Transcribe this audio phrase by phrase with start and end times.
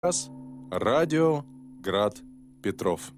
[0.00, 0.30] Раз.
[0.70, 1.44] Радио
[1.80, 2.22] Град
[2.62, 3.12] Петров.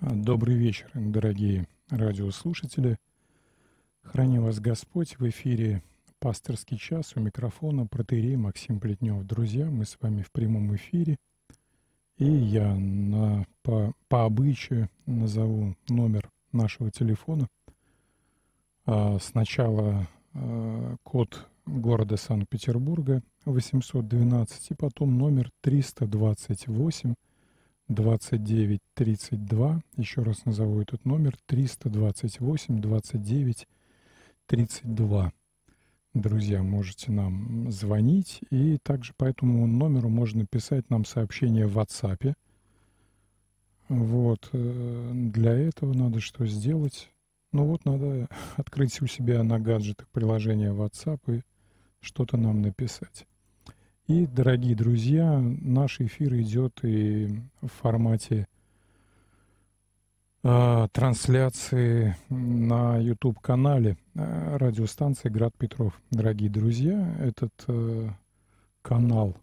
[0.00, 2.96] Добрый вечер, дорогие радиослушатели.
[4.02, 5.80] Храни вас Господь в эфире
[6.18, 9.22] «Пасторский час» у микрофона протерей Максим Плетнев.
[9.22, 11.18] Друзья, мы с вами в прямом эфире.
[12.18, 17.46] И я на, по, по обычаю назову номер нашего телефона.
[18.86, 27.14] А, сначала а, код города Санкт-Петербурга 812 и потом номер 328
[27.88, 29.82] 29 32.
[29.96, 33.68] Еще раз назову этот номер 328 29
[34.46, 35.32] 32.
[36.16, 42.32] Друзья, можете нам звонить, и также по этому номеру можно писать нам сообщение в WhatsApp.
[43.90, 47.10] Вот, э, для этого надо что сделать?
[47.52, 51.42] Ну вот, надо открыть у себя на гаджетах приложение WhatsApp и
[52.00, 53.26] что-то нам написать.
[54.06, 57.28] И, дорогие друзья, наш эфир идет и
[57.60, 58.48] в формате
[60.42, 66.00] э, трансляции на YouTube-канале радиостанции «Град Петров».
[66.10, 68.08] Дорогие друзья, этот э,
[68.80, 69.36] канал,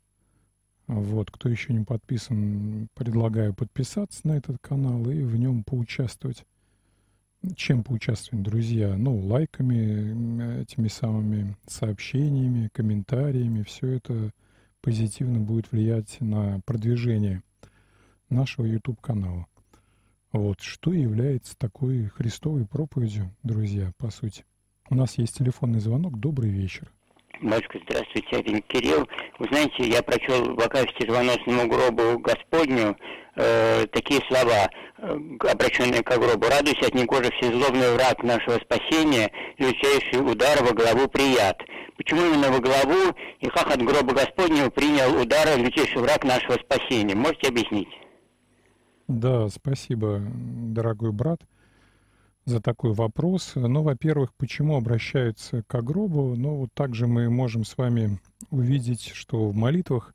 [0.88, 6.44] вот, кто еще не подписан, предлагаю подписаться на этот канал и в нем поучаствовать.
[7.56, 8.96] Чем поучаствовать, друзья?
[8.96, 13.64] Ну, лайками, этими самыми сообщениями, комментариями.
[13.64, 14.32] Все это
[14.82, 17.44] позитивно будет влиять на продвижение
[18.30, 19.46] нашего YouTube-канала.
[20.32, 24.46] Вот, что является такой Христовой проповедью, друзья, по сути.
[24.90, 26.20] У нас есть телефонный звонок.
[26.20, 26.92] Добрый вечер.
[27.42, 29.08] Батюшка, здравствуйте, один Кирилл.
[29.40, 32.96] Вы знаете, я прочел в Акафисте звоносному гробу Господню
[33.36, 36.48] э, такие слова, э, обращенные к гробу.
[36.48, 41.58] «Радуйся от негоже всезлобный враг нашего спасения, лютейший удар во главу прият».
[41.98, 47.16] Почему именно во главу и как от гроба Господнего принял удар лютейший враг нашего спасения?
[47.16, 47.90] Можете объяснить?
[49.08, 51.40] Да, спасибо, дорогой брат,
[52.46, 53.54] за такой вопрос.
[53.56, 56.36] Ну, во-первых, почему обращаются к гробу?
[56.36, 60.14] Ну, вот также мы можем с вами увидеть, что в молитвах,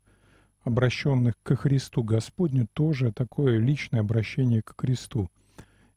[0.63, 5.29] обращенных к Христу Господню, тоже такое личное обращение к Христу.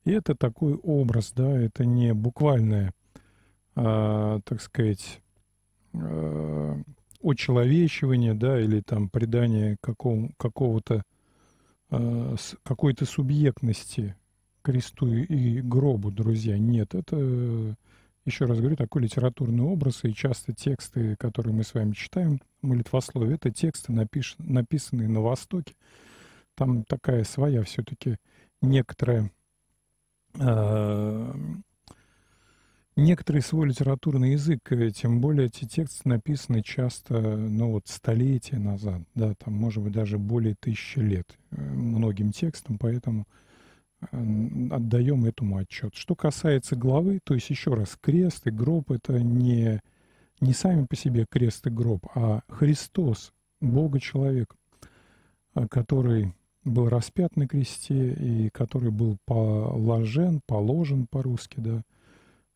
[0.04, 2.92] И это такой образ, да, это не буквальное,
[3.76, 5.20] а, так сказать,
[5.94, 6.80] а,
[7.22, 11.02] очеловечивание, да, или там придание какого, какого-то
[11.94, 14.16] Э, какой-то субъектности
[14.62, 16.56] кресту и гробу, друзья.
[16.58, 17.76] Нет, это,
[18.24, 23.34] еще раз говорю, такой литературный образ, и часто тексты, которые мы с вами читаем, молитвословие,
[23.34, 24.36] это тексты, напиш...
[24.38, 25.74] написанные на Востоке.
[26.54, 28.16] Там такая своя все-таки
[28.60, 29.30] некоторая
[30.38, 31.34] э,
[32.94, 39.02] некоторый свой литературный язык, э, тем более эти тексты написаны часто, ну вот, столетия назад,
[39.14, 43.24] да, там, может быть, даже более тысячи лет э, многим текстам, поэтому э,
[44.10, 45.94] отдаем этому отчет.
[45.94, 49.80] Что касается главы, то есть еще раз, крест и гроб— это не,
[50.40, 54.54] не сами по себе крест и гроб, а Христос, Бога-человек,
[55.70, 61.82] который был распят на кресте и который был положен, положен по-русски, да,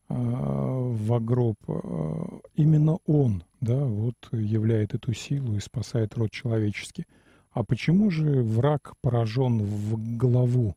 [0.08, 7.04] а, в гроб, а, именно он, да, вот являет эту силу и спасает род человеческий.
[7.50, 10.76] А почему же враг поражен в голову?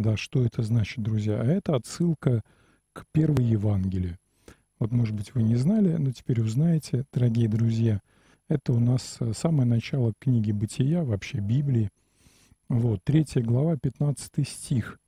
[0.00, 1.42] Да, что это значит, друзья?
[1.42, 2.40] А это отсылка
[2.94, 4.16] к первой Евангелию.
[4.78, 8.00] Вот, может быть, вы не знали, но теперь узнаете, дорогие друзья.
[8.48, 11.90] Это у нас самое начало книги «Бытия», вообще Библии.
[12.70, 14.98] Вот, третья глава, 15 стих.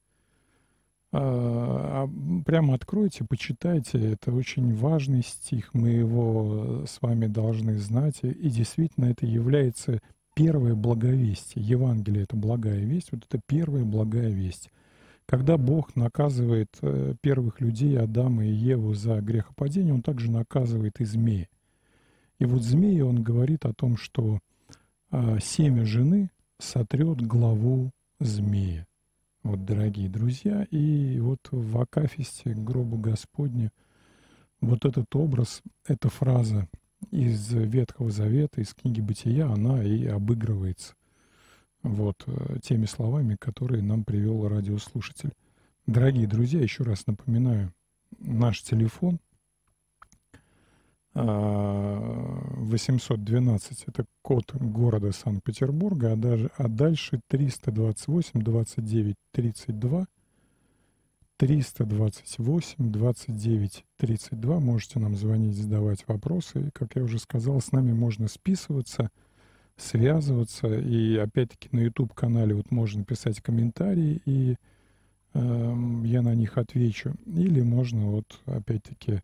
[1.11, 2.07] А,
[2.45, 3.99] прямо откройте, почитайте.
[3.99, 5.73] Это очень важный стих.
[5.73, 8.19] Мы его с вами должны знать.
[8.23, 10.01] И действительно это является
[10.35, 11.65] первое благовестие.
[11.65, 13.09] Евангелие— это благая весть.
[13.11, 14.69] Вот это первая благая весть.
[15.33, 21.07] Когда Бог наказывает э, первых людей, Адама и Еву, за грехопадение, Он также наказывает и
[21.07, 21.49] змеи.
[22.39, 24.41] И вот змеи, он говорит о том, что
[25.11, 28.87] а, семя жены сотрет главу змея.
[29.43, 33.73] Вот, дорогие друзья, и вот в Акафисте, гробу Господня,
[34.61, 36.69] вот этот образ, эта фраза
[37.11, 40.93] из Ветхого Завета, из книги Бытия, она и обыгрывается
[41.83, 45.33] вот э, теми словами, которые нам привел радиослушатель.
[45.87, 47.73] Дорогие друзья, еще раз напоминаю,
[48.19, 49.19] наш телефон—
[51.15, 60.07] 812 это код города Санкт-Петербурга, а, даже, а дальше 328 29 32
[61.37, 64.61] 328 29 32.
[64.61, 66.69] Можете нам звонить, задавать вопросы.
[66.69, 69.11] И, как я уже сказал, с нами можно списываться,
[69.77, 70.69] связываться.
[70.69, 74.57] И опять-таки на YouTube-канале вот можно писать комментарии, и
[75.35, 77.15] э, я на них отвечу.
[77.27, 79.23] Или можно вот опять-таки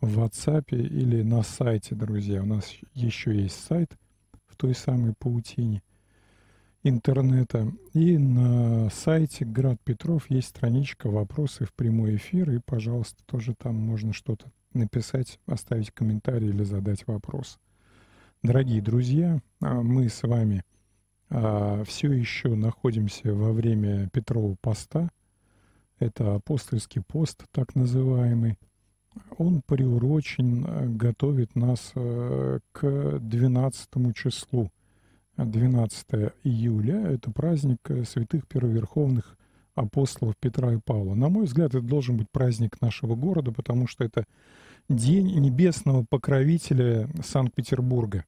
[0.00, 2.42] в WhatsApp или на сайте, друзья.
[2.42, 3.96] У нас еще есть сайт
[4.46, 5.82] в той самой паутине–
[6.88, 7.72] интернета.
[7.92, 12.50] И на сайте Град Петров есть страничка «Вопросы в прямой эфир».
[12.50, 17.58] И, пожалуйста, тоже там можно что-то написать, оставить комментарий или задать вопрос.
[18.42, 20.62] Дорогие друзья, а, мы с вами
[21.30, 25.08] а, все еще находимся во время Петрова поста.
[25.98, 28.58] Это апостольский пост, так называемый.
[29.38, 34.70] Он приурочен, а, готовит нас к 12 числу
[35.36, 36.06] 12
[36.44, 39.36] июля– это праздник э, святых первоверховных
[39.74, 41.14] апостолов Петра и Павла.
[41.14, 44.24] На мой взгляд, это должен быть праздник нашего города, потому что это
[44.88, 48.24] день небесного покровителя Санкт-Петербурга.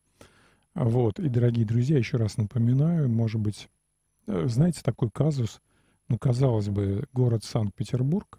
[0.74, 1.18] Вот.
[1.18, 3.68] И, дорогие друзья, еще раз напоминаю, может быть,
[4.26, 5.60] э, знаете, такой казус,
[6.08, 8.38] ну, казалось бы, город Санкт-Петербург,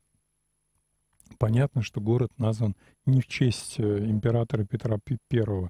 [1.38, 2.76] понятно, что город назван
[3.06, 5.70] не в честь э, императора Петра I,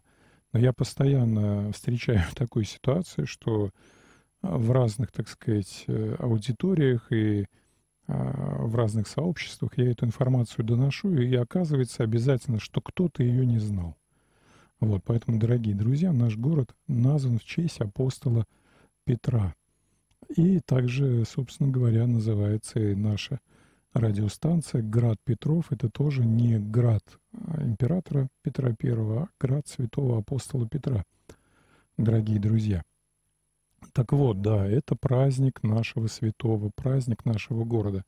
[0.51, 3.71] но я постоянно встречаю такую ситуацию, что
[4.41, 7.45] а, в разных, так сказать, э, аудиториях и
[8.09, 13.95] в разных сообществах я эту информацию доношу, и оказывается обязательно, что кто-то ее не знал.
[14.79, 18.45] Вот, поэтому, дорогие друзья, наш город назван в честь апостола
[19.05, 19.53] Петра.
[20.35, 23.39] И также, собственно говоря, называется и наша
[23.93, 27.03] радиостанция «Град Петров»— это тоже не град
[27.33, 31.03] а, императора Петра I, а град святого апостола Петра,
[31.97, 32.83] дорогие друзья.
[33.93, 38.03] Так вот, да, это праздник нашего святого, праздник нашего города.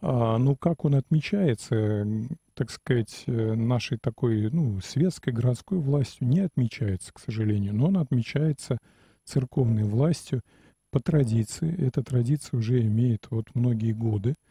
[0.00, 2.06] А, ну, как он отмечается,
[2.54, 7.98] так сказать, э, нашей такой, ну, светской городской властью, не отмечается, к сожалению, но он
[7.98, 8.78] отмечается
[9.24, 10.42] церковной властью
[10.90, 11.74] по традиции.
[11.84, 14.34] Эта традиция уже имеет вот многие годы–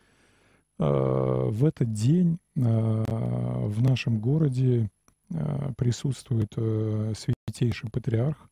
[0.79, 4.89] Э, в этот день э, в нашем городе
[5.31, 8.49] э, присутствует святейший патриарх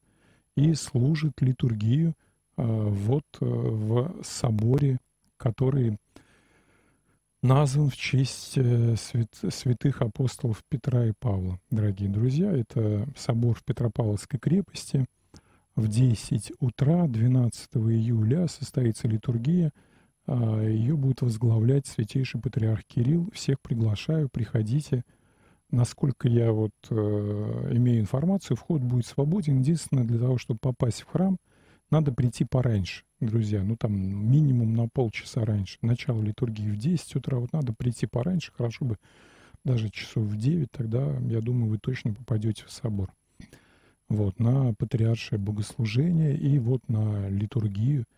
[0.55, 2.13] и служит литургию
[2.57, 4.99] вот в соборе,
[5.37, 5.97] который
[7.41, 11.59] назван в честь свят, святых апостолов Петра и Павла.
[11.69, 15.05] Дорогие друзья, это собор в Петропавловской крепости.
[15.75, 19.71] В 10 утра 12 июля состоится литургия–
[20.27, 23.29] Ее будет возглавлять святейший патриарх Кирилл.
[23.33, 25.03] Всех приглашаю, приходите.
[25.71, 26.95] Насколько я вот э,
[27.73, 29.59] имею информацию, вход будет свободен.
[29.59, 31.37] Единственное, для того, чтобы попасть в храм,
[31.89, 33.63] надо прийти пораньше, друзья.
[33.63, 35.77] Ну, там минимум на полчаса раньше.
[35.81, 37.37] Начало литургии в 10 утра.
[37.37, 38.51] Вот надо прийти пораньше.
[38.55, 38.97] Хорошо бы
[39.63, 40.71] даже часов в 9.
[40.71, 43.11] Тогда, я думаю, вы точно попадете в собор.
[44.07, 48.05] Вот, на патриаршее богослужение и вот на литургию–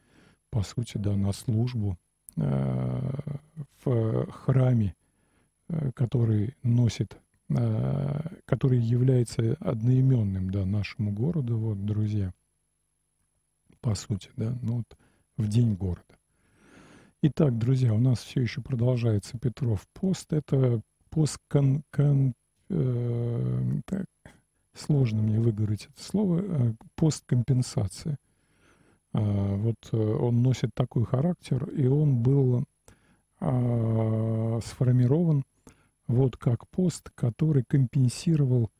[0.49, 1.97] по сути, да, на службу
[2.37, 3.11] э,
[3.83, 4.95] в храме,
[5.69, 7.17] э, который носит,
[7.49, 12.33] который является одноименным, да, нашему городу, вот, друзья,
[13.79, 14.97] по сути, да, ну вот
[15.37, 16.03] в день города.
[17.21, 20.33] Итак, друзья, у нас все еще продолжается Петров пост.
[20.33, 22.33] Это пост кон, кон,
[22.69, 24.05] э, так,
[24.73, 28.17] сложно мне выговорить это слово, э, посткомпенсация.
[29.13, 29.19] А,
[29.55, 32.65] вот э, он носит такой характер, и он был
[33.39, 35.43] а, сформирован
[36.07, 38.71] вот как пост, который компенсировал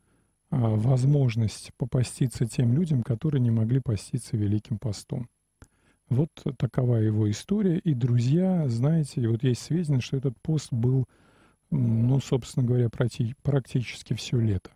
[0.50, 5.30] а, возможность попаститься тем людям, которые не могли поститься Великим постом.
[6.10, 7.80] Вот такова его история.
[7.80, 11.06] И, друзья, знаете, вот есть сведения, что этот пост был,
[11.70, 14.72] ну, собственно говоря, практически все лето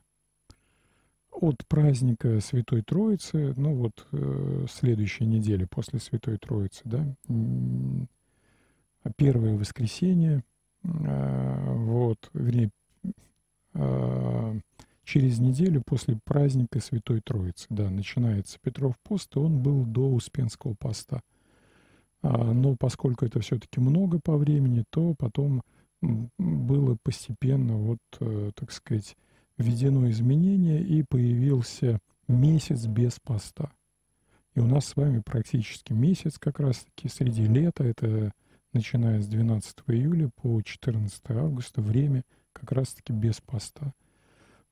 [1.41, 7.03] от праздника Святой Троицы, ну вот э, следующей неделе после Святой Троицы, да,
[9.17, 10.43] первое воскресенье,
[10.83, 12.71] вот, вернее,
[13.73, 14.59] э,
[15.03, 20.73] через неделю после праздника Святой Троицы, да, начинается Петров пост, и он был до Успенского
[20.73, 21.21] поста.
[22.23, 25.63] А, но поскольку это все-таки много по времени, то потом
[26.01, 29.15] было постепенно, вот, э, так сказать,
[29.57, 33.71] введено изменение и появился месяц без поста.
[34.55, 38.31] И у нас с вами практически месяц как раз-таки среди лета, это
[38.73, 42.23] начиная с 12 июля по 14 августа, время
[42.53, 43.93] как раз-таки без поста.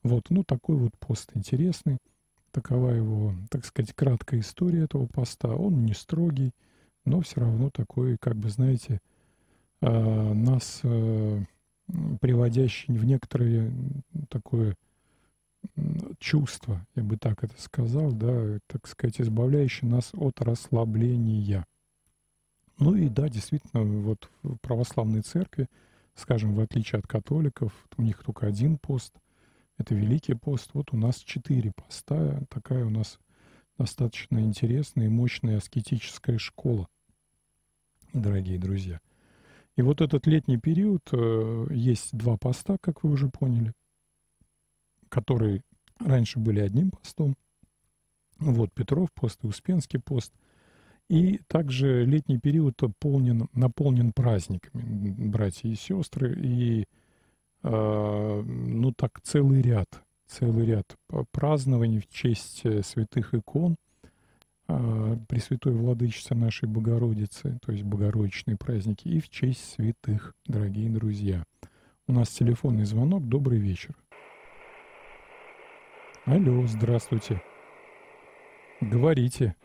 [0.03, 1.97] Вот, ну такой вот пост интересный.
[2.51, 5.49] Такова его, так сказать, краткая история этого поста.
[5.49, 6.51] Он не строгий,
[7.05, 8.99] но все равно такой, как бы, знаете,
[9.81, 11.43] э, нас э,
[12.21, 13.71] приводящий в некоторое
[14.29, 14.75] такое
[16.19, 21.65] чувство, я бы так это сказал, да, так сказать, избавляющий нас от расслабления.
[22.79, 25.67] Ну и да, действительно, вот в православной церкви,
[26.15, 29.13] скажем, в отличие от католиков, у них только один пост,
[29.77, 33.19] это Великий пост, вот у нас четыре поста, такая у нас
[33.77, 36.87] достаточно интересная и мощная аскетическая школа,
[38.13, 39.01] дорогие друзья.
[39.75, 43.73] И вот этот летний период, э, есть два поста, как вы уже поняли,
[45.09, 45.63] которые
[45.99, 47.35] раньше были одним постом.
[48.39, 50.33] Вот Петров пост и Успенский пост.
[51.09, 56.85] И также летний период полнен, наполнен праздниками, братья и сестры, и
[57.63, 60.95] э, ну так целый ряд, целый ряд
[61.31, 63.75] празднований в честь э, святых икон–
[64.69, 71.43] а, Пресвятой Владычице нашей Богородицы, то есть Богородичные праздники, и в честь святых, дорогие друзья.
[72.07, 73.27] У нас телефонный звонок.
[73.27, 73.95] Добрый вечер.
[76.25, 77.41] Алло, здравствуйте.
[78.79, 79.55] Говорите.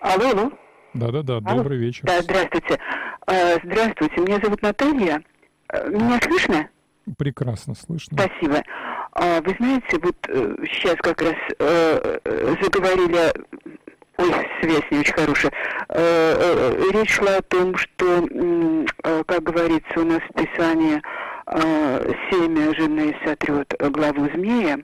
[0.00, 0.52] Алло, алло.
[0.94, 2.04] Да-да-да, добрый вечер.
[2.04, 2.78] Да, здравствуйте.
[3.26, 3.34] А,
[3.64, 5.22] здравствуйте, меня зовут Наталья.
[5.68, 6.68] А, меня слышно?
[7.18, 8.18] Прекрасно слышно.
[8.18, 8.62] Спасибо.
[9.12, 10.16] А, вы знаете, вот
[10.66, 13.32] сейчас э, как раз э, э, заговорили
[14.18, 14.30] Ой,
[14.60, 15.52] связь не очень хорошая.
[15.88, 21.02] Э, э, речь шла о том, что, э, как говорится у нас в Писании,
[21.46, 24.78] семя жены сотрет главу змея.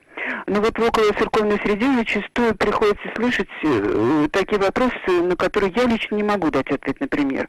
[0.45, 3.49] Но вот в около церковной среде зачастую приходится слышать
[4.31, 7.47] такие вопросы, на которые я лично не могу дать ответ, например.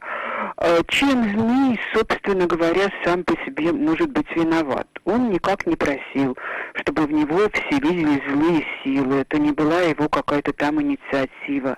[0.87, 4.87] Чем змей, собственно говоря, сам по себе может быть виноват?
[5.05, 6.37] Он никак не просил,
[6.75, 9.21] чтобы в него вселились злые силы.
[9.21, 11.77] Это не была его какая-то там инициатива.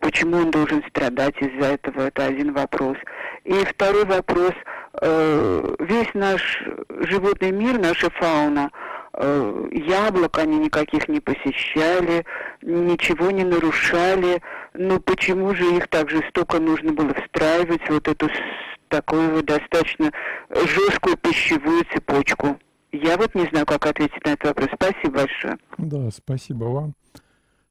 [0.00, 2.02] Почему он должен страдать из-за этого?
[2.08, 2.96] Это один вопрос.
[3.44, 4.52] И второй вопрос.
[5.00, 6.62] Э, весь наш
[7.00, 8.70] животный мир, наша фауна,
[9.12, 12.24] э, яблок они никаких не посещали,
[12.62, 14.40] ничего не нарушали.
[14.74, 18.28] Но почему же их так жестоко нужно было встраивать вот эту
[18.88, 20.12] такую вот достаточно
[20.50, 22.58] жесткую пищевую цепочку?
[22.92, 24.68] Я вот не знаю, как ответить на этот вопрос.
[24.74, 25.58] Спасибо большое.
[25.76, 26.94] Да, спасибо вам.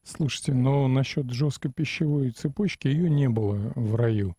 [0.03, 4.36] Слушайте, но насчет жесткой пищевой цепочки ее не было в раю.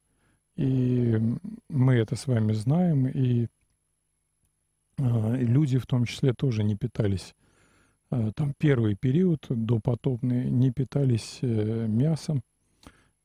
[0.57, 1.21] И
[1.69, 3.49] мы это с вами знаем, и
[4.99, 7.35] э, люди в том числе тоже не питались.
[8.11, 12.43] Э, там первый период допотопный не питались э, мясом.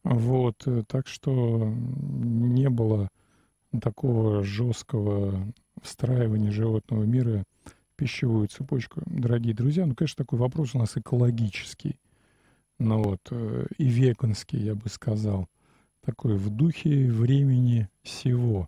[0.03, 3.07] Вот, так что не было
[3.81, 9.01] такого жесткого встраивания животного мира в пищевую цепочку.
[9.05, 11.97] Дорогие друзья, ну, конечно, такой вопрос у нас экологический
[12.83, 13.31] ну вот,
[13.77, 15.47] и веганский, я бы сказал,
[16.03, 18.67] такой в духе времени всего.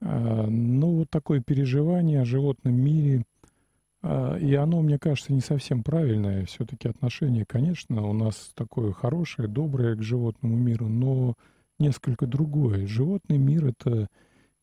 [0.00, 3.24] А, ну, вот такое переживание о животном мире,
[4.02, 6.44] а, и оно, мне кажется, не совсем правильное.
[6.46, 11.34] Все-таки отношение, конечно, у нас такое хорошее, доброе к животному миру, но
[11.78, 12.86] несколько другое.
[12.86, 14.08] Животный мир— это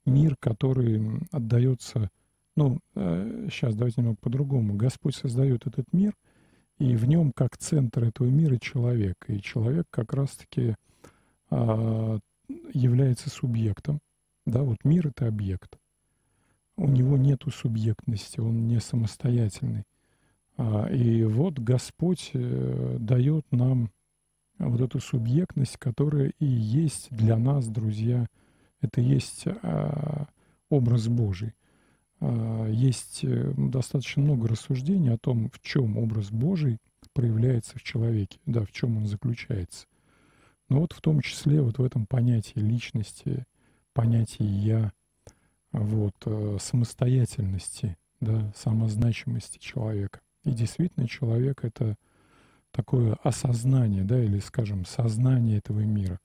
[0.05, 2.09] мир, который отдается...
[2.55, 4.75] Ну, сейчас э, давайте немного по-другому.
[4.75, 6.13] Господь создает этот мир—
[6.79, 9.15] и в нем как центр этого мира человек.
[9.27, 10.75] И человек как раз-таки
[11.51, 13.99] является субъектом.
[14.45, 15.77] Да, вот мир— это объект.
[16.75, 19.83] У него нет субъектности, он не самостоятельный.
[20.57, 23.91] А, и вот Господь э, дает нам
[24.57, 28.27] вот эту субъектность, которая и есть для нас, друзья,
[28.81, 30.27] это есть а,
[30.69, 31.53] образ Божий.
[32.21, 36.77] А, есть э, достаточно много рассуждений о том, в чем образ Божий
[37.13, 39.85] проявляется в человеке, да, в чем он заключается.
[40.69, 43.45] Но вот в том числе вот в этом понятии личности,
[43.93, 44.93] понятии «я»,
[45.71, 50.19] вот, э, самостоятельности, да, самозначимости человека.
[50.43, 51.95] И действительно человек— это
[52.71, 56.19] такое осознание, да, или, скажем, сознание этого мира.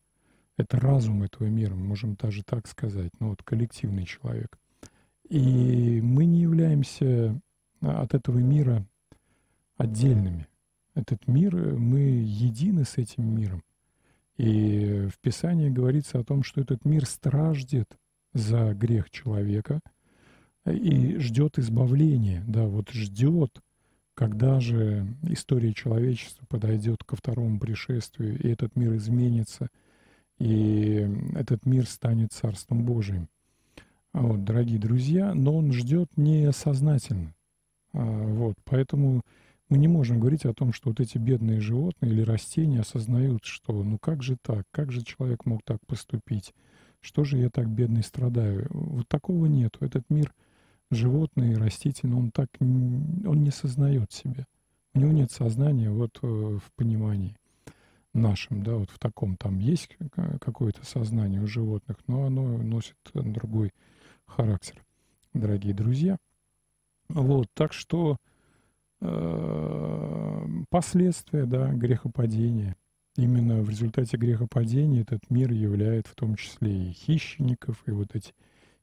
[0.56, 4.58] Это разум этого мира, мы можем даже так сказать, ну вот коллективный человек.
[5.28, 7.40] И мы не являемся
[7.80, 8.86] а, от этого мира
[9.76, 10.46] отдельными.
[10.94, 13.62] Этот мир, э, мы едины с этим миром.
[14.36, 17.88] И в Писании говорится о том, что этот мир страждет
[18.32, 19.80] за грех человека
[20.66, 22.42] и ждет избавления.
[22.46, 23.60] Да, вот ждет,
[24.14, 29.68] когда же история человечества подойдет ко второму пришествию, и этот мир изменится,
[30.38, 33.28] и этот мир станет Царством Божиим.
[34.12, 37.34] Вот, дорогие друзья, но он ждет несознательно.
[37.92, 39.22] А, вот, поэтому
[39.74, 43.82] мы не можем говорить о том, что вот эти бедные животные или растения осознают, что
[43.82, 46.54] ну как же так, как же человек мог так поступить,
[47.00, 48.68] Что же я так бедный страдаю?
[48.70, 49.84] Вот такого нету.
[49.84, 50.32] Этот мир
[50.92, 54.46] животный, растительный, он так он не сознает себя.
[54.94, 57.36] У него нет сознания вот э, в понимании
[58.12, 59.98] нашем, да, вот в таком там есть
[60.40, 63.72] какое-то сознание у животных, но оно носит другой
[64.24, 64.84] характер,
[65.32, 66.16] дорогие друзья.
[67.08, 68.18] Вот, так что
[70.70, 72.76] последствия, да, грехопадения.
[73.16, 78.32] Именно в результате грехопадения этот мир являет в том числе и хищников, и вот эти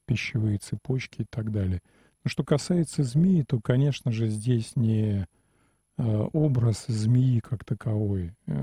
[0.06, 1.82] пищевые цепочки и так далее.
[2.24, 5.26] Но что касается змеи, то, конечно же, здесь не
[6.04, 8.54] Э, образ змеи как таковой, э,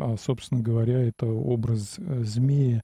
[0.00, 2.82] а, собственно говоря, это образ э, змеи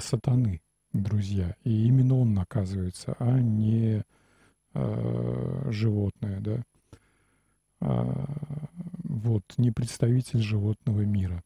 [0.00, 0.60] сатаны,
[0.92, 1.56] друзья.
[1.64, 4.02] И именно он наказывается, а не
[4.74, 6.62] животное, да.
[7.80, 8.24] А,
[9.02, 11.42] вот, не представитель животного мира.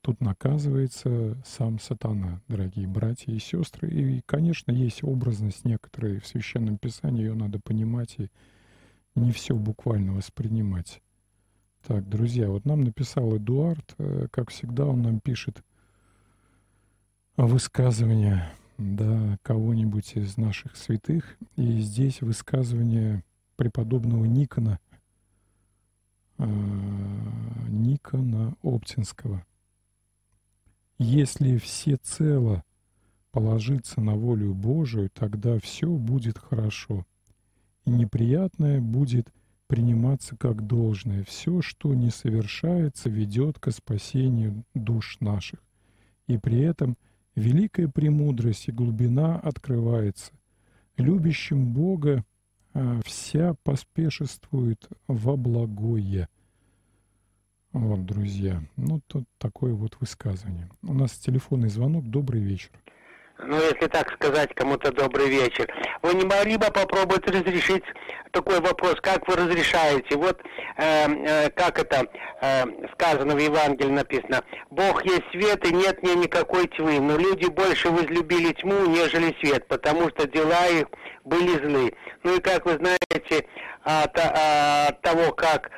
[0.00, 3.88] Тут наказывается сам сатана, дорогие братья и сестры.
[3.88, 8.28] И, конечно, есть образность некоторой в Священном Писании, ее надо понимать и
[9.14, 11.00] не все буквально воспринимать.
[11.86, 15.62] Так, друзья, вот нам написал Эдуард, э, как всегда он нам пишет
[17.36, 21.36] высказывание да, кого-нибудь из наших святых.
[21.56, 23.24] И здесь высказывание
[23.56, 24.78] преподобного Никона,
[26.38, 26.44] э,
[27.68, 29.44] Никона Оптинского.
[30.98, 32.62] Если все цело
[33.30, 37.06] положиться на волю Божию, тогда все будет хорошо
[37.84, 39.32] и неприятное будет
[39.66, 41.24] приниматься как должное.
[41.24, 45.60] Все, что не совершается, ведет к спасению душ наших.
[46.26, 46.96] И при этом
[47.34, 50.32] великая премудрость и глубина открывается.
[50.96, 52.24] Любящим Бога
[52.74, 56.28] а, вся поспешествует во благое.
[57.72, 60.68] Вот, друзья, ну, тут такое вот высказывание.
[60.82, 62.08] У нас телефонный звонок.
[62.08, 62.70] Добрый вечер
[63.38, 65.72] ну, если так сказать, кому-то добрый вечер.
[66.02, 67.84] Вы не могли бы попробовать разрешить
[68.30, 70.16] такой вопрос, как вы разрешаете?
[70.16, 70.40] Вот
[70.78, 72.06] э, э, как это
[72.40, 77.46] э, сказано в Евангелии написано, Бог есть свет и нет мне никакой тьмы, но люди
[77.46, 80.86] больше возлюбили тьму, нежели свет, потому что дела их
[81.24, 81.94] были злы.
[82.22, 83.46] Ну и как вы знаете,
[83.84, 85.70] от, от того, как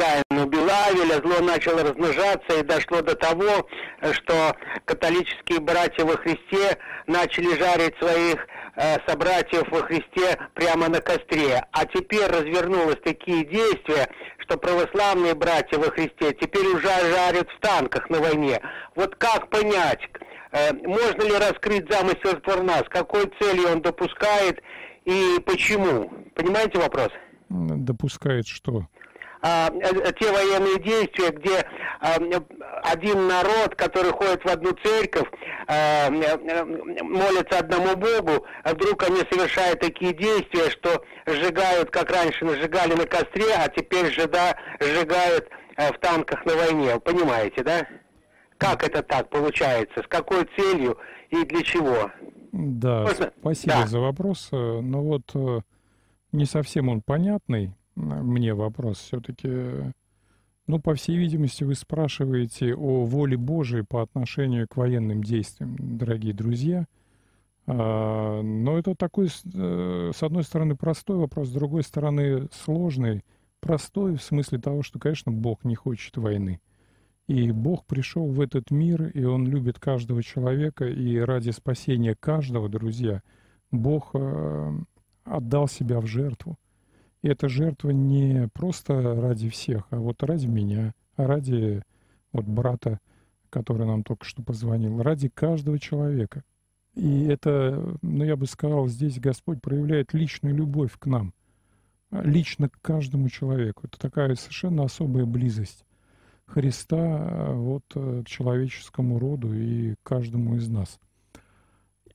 [0.00, 3.68] Каин убил Авеля, зло начало размножаться и дошло до того,
[4.12, 11.62] что католические братья во Христе начали жарить своих э, собратьев во Христе прямо на костре.
[11.72, 14.08] А теперь развернулось такие действия,
[14.38, 18.58] что православные братья во Христе теперь уже жарят в танках на войне.
[18.96, 20.00] Вот как понять,
[20.52, 24.62] э, можно ли раскрыть замысел Сатурна, с какой целью он допускает
[25.04, 26.10] и почему?
[26.34, 27.10] Понимаете вопрос?
[27.50, 28.86] Допускает что?
[29.42, 31.64] А, э, те военные действия, где
[32.00, 32.16] а,
[32.82, 35.28] один народ, который ходит в одну церковь,
[35.66, 42.94] а, молится одному Богу, а вдруг они совершают такие действия, что сжигают, как раньше сжигали
[42.94, 47.00] на костре, а теперь жида, сжигают а, в танках на войне.
[47.00, 47.86] Понимаете, да?
[48.58, 50.02] Как это так получается?
[50.02, 50.98] С какой целью
[51.30, 52.10] и для чего?
[52.52, 53.32] Да, Можно?
[53.40, 53.86] спасибо да.
[53.86, 54.48] за вопрос.
[54.52, 55.60] Э, но вот э,
[56.32, 59.92] не совсем он понятный мне вопрос все-таки.
[60.66, 66.32] Ну, по всей видимости, вы спрашиваете о воле Божией по отношению к военным действиям, дорогие
[66.32, 66.86] друзья.
[67.66, 73.24] А, но это такой, э, с одной стороны, простой вопрос, с другой стороны, сложный.
[73.60, 76.60] Простой в смысле того, что, конечно, Бог не хочет войны.
[77.26, 82.68] И Бог пришел в этот мир, и Он любит каждого человека, и ради спасения каждого,
[82.68, 83.22] друзья,
[83.70, 84.72] Бог э,
[85.24, 86.58] отдал себя в жертву.
[87.22, 91.82] И эта жертва не просто ради всех, а вот ради меня, а ради
[92.32, 92.98] вот брата,
[93.50, 96.42] который нам только что позвонил, ради каждого человека.
[96.94, 101.34] И это, ну я бы сказал, здесь Господь проявляет личную любовь к нам,
[102.10, 103.86] лично к каждому человеку.
[103.86, 105.84] Это такая совершенно особая близость
[106.46, 110.98] Христа вот к человеческому роду и каждому из нас–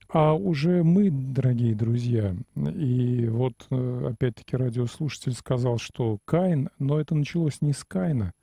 [0.09, 7.15] а уже мы, дорогие друзья, и вот э, опять-таки радиослушатель сказал, что Каин, но это
[7.15, 8.33] началось не с Каина,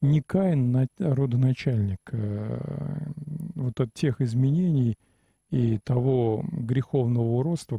[0.00, 2.58] не Каин родоначальник э,
[3.54, 4.96] вот от тех изменений
[5.50, 7.78] и того греховного уродства,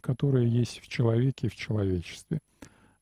[0.00, 2.40] которое есть в человеке и в человечестве.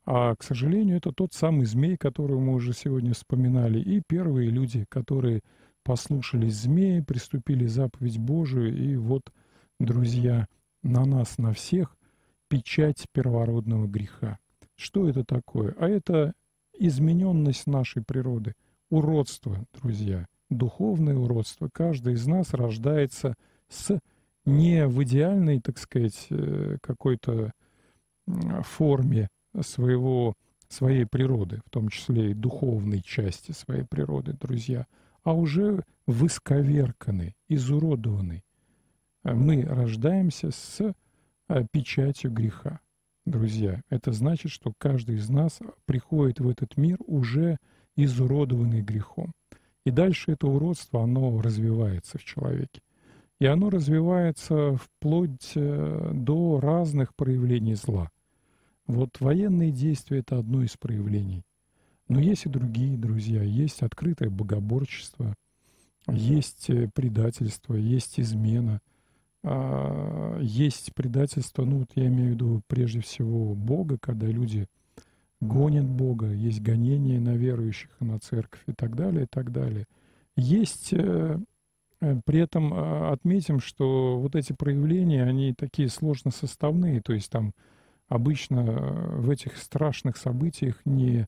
[0.04, 4.84] А, к сожалению, это тот самый змей, которого мы уже сегодня вспоминали, и первые люди,
[4.88, 5.40] которые
[5.82, 9.22] послушались змеи, приступили заповедь Божию, и вот,
[9.78, 10.46] друзья,
[10.82, 11.96] на нас, на всех
[12.48, 14.38] печать первородного греха.
[14.76, 15.74] Что это такое?
[15.78, 16.32] А это
[16.78, 18.54] измененность нашей природы,
[18.90, 21.68] уродство, друзья, духовное уродство.
[21.72, 23.34] Каждый из нас рождается
[23.68, 23.98] с
[24.44, 27.52] не в идеальной, так сказать, э, какой-то
[28.62, 29.28] форме
[29.60, 30.34] своего,
[30.68, 34.86] своей природы, в том числе и духовной части своей природы, друзья,
[35.22, 38.44] а уже в исковерканной, изуродованной.
[39.24, 40.94] Мы рождаемся с
[41.48, 42.80] э, печатью греха,
[43.24, 43.82] друзья.
[43.88, 47.58] Это значит, что каждый из нас приходит в этот мир уже
[47.94, 49.32] изуродованный грехом.
[49.84, 52.80] И дальше это уродство, оно развивается в человеке.
[53.38, 58.10] И оно развивается вплоть э, до разных проявлений зла.
[58.86, 61.44] Вот военные действия— это одно из проявлений.
[62.12, 63.42] Но есть и другие, друзья.
[63.42, 65.34] Есть открытое богоборчество,
[66.06, 68.80] есть э, предательство, есть измена,
[69.42, 74.66] а, есть предательство, ну вот я имею в виду прежде всего Бога, когда люди
[75.40, 79.86] гонят Бога, есть гонение на верующих на церковь и так далее, и так далее.
[80.36, 81.38] Есть э,
[82.02, 87.30] э, при этом а, отметим, что вот эти проявления, они такие сложно составные, то есть
[87.30, 87.54] там
[88.08, 88.64] обычно
[89.16, 91.26] в этих страшных событиях не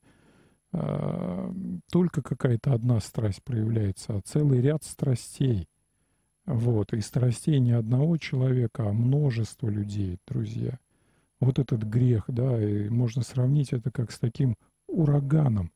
[1.90, 5.68] только какая-то одна страсть проявляется, а целый ряд страстей.
[6.46, 10.78] Вот, и страстей не одного человека, а множество людей, друзья
[11.44, 14.56] вот этот грех, да, и можно сравнить это как с таким
[14.86, 15.70] ураганом,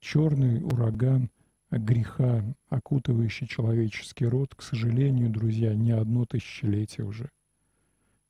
[0.00, 1.30] черный ураган
[1.70, 7.30] греха, окутывающий человеческий род, к сожалению, друзья, не одно тысячелетие уже.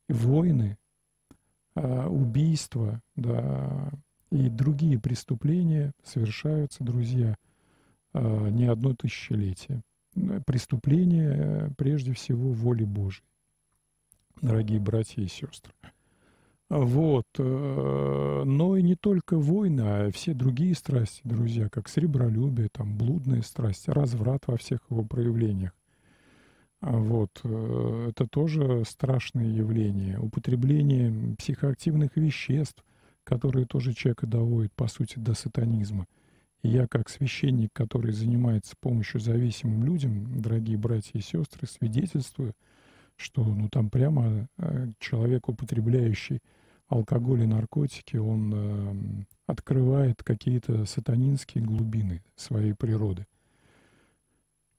[0.08, 0.76] Войны,
[1.74, 3.90] а, убийства, да,
[4.32, 7.36] и другие преступления совершаются, друзья,
[8.14, 9.82] а, не одно тысячелетие.
[10.46, 13.24] Преступления, прежде всего, воли Божьей,
[14.40, 15.72] дорогие братья и сестры.
[16.68, 17.26] Вот.
[17.38, 23.42] Э, но и не только войны, а все другие страсти, друзья, как сребролюбие, там, блудная
[23.42, 25.72] страсть, разврат во всех его проявлениях.
[26.80, 27.40] А вот.
[27.44, 30.18] Э, это тоже страшное явление.
[30.18, 32.82] Употребление психоактивных веществ,
[33.24, 36.06] которые тоже человека доводят, по сути, до сатанизма.
[36.62, 42.54] И я, как священник, который занимается помощью зависимым людям, дорогие братья и сестры, свидетельствую,
[43.16, 46.40] что ну, там прямо э, человек, употребляющий
[46.88, 53.26] алкоголь и наркотики, он э, открывает какие-то сатанинские глубины своей природы.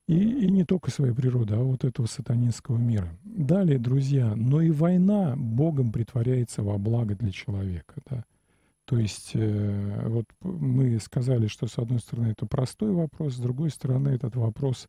[0.07, 3.09] И, и не только своей природы, а вот этого сатанинского мира.
[3.23, 7.95] Далее, друзья, но и война Богом притворяется во благо для человека.
[8.09, 8.25] Да?
[8.85, 13.69] То есть э, вот мы сказали, что с одной стороны это простой вопрос, с другой
[13.69, 14.87] стороны этот вопрос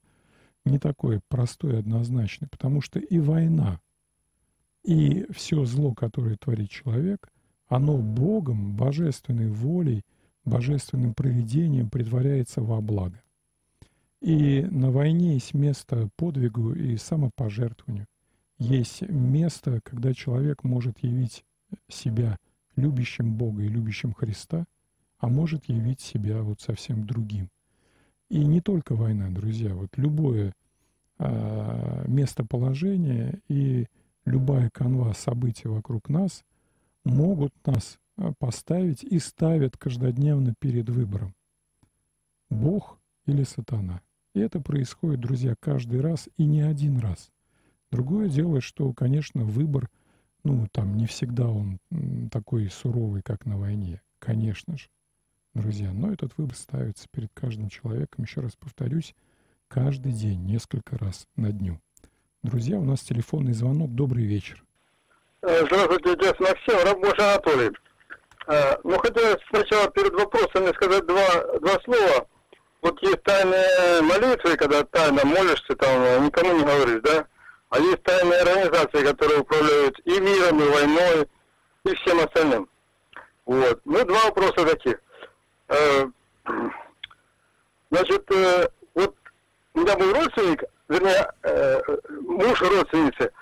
[0.65, 3.81] не такой простой однозначный, потому что и война
[4.83, 7.29] и все зло, которое творит человек,
[7.67, 10.03] оно Богом, божественной волей,
[10.45, 13.21] божественным проведением притворяется во благо.
[14.21, 18.07] И на войне есть место подвигу и самопожертвованию.
[18.59, 21.45] Есть место, когда человек может явить
[21.89, 22.39] себя
[22.77, 24.65] любящим Бога и любящим Христа,
[25.19, 27.49] а может явить себя вот совсем другим.
[28.29, 30.55] И не только война, друзья, вот любое
[31.19, 33.87] а, местоположение и
[34.25, 36.45] любая канва событий вокруг нас
[37.05, 41.35] могут нас э, поставить и ставят каждодневно перед выбором.
[42.51, 44.01] Бог или сатана.
[44.35, 47.31] И это происходит, друзья, каждый раз и не один раз.
[47.93, 49.89] Другое дело, что, конечно, выбор,
[50.45, 51.79] ну, там не всегда он
[52.31, 54.89] такой суровый, как на войне, конечно же,
[55.55, 55.93] друзья.
[55.93, 59.15] Но этот выбор ставится перед каждым человеком, еще раз повторюсь,
[59.69, 61.81] каждый день, несколько раз на дню.
[62.43, 63.95] Друзья, у нас телефонный звонок.
[63.95, 64.63] Добрый вечер.
[65.41, 67.71] Э, здравствуйте, отец Максим, рабочий Анатолий.
[68.47, 72.29] Э, ну, хотел сначала перед вопросами сказать два, два слова.
[72.83, 77.27] Вот есть тайные молитвы, когда тайно молишься, там никому не говоришь, да?
[77.75, 81.29] А есть тайные организации, которые управляют и миром, и войной,
[81.85, 82.69] и всем остальным.
[83.47, 83.81] Вот.
[83.85, 85.01] Ну, два вопроса таких.
[85.67, 86.07] Э,
[87.91, 88.31] значит,
[88.95, 89.17] вот
[89.75, 91.81] у меня был родственник, вернее, э,
[92.21, 93.33] муж родственницы,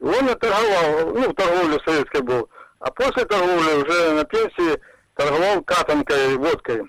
[0.00, 2.46] он торговал, ну, в торговле советской был,
[2.80, 4.82] а после торговли уже на пенсии
[5.14, 6.82] торговал катанкой, водкой.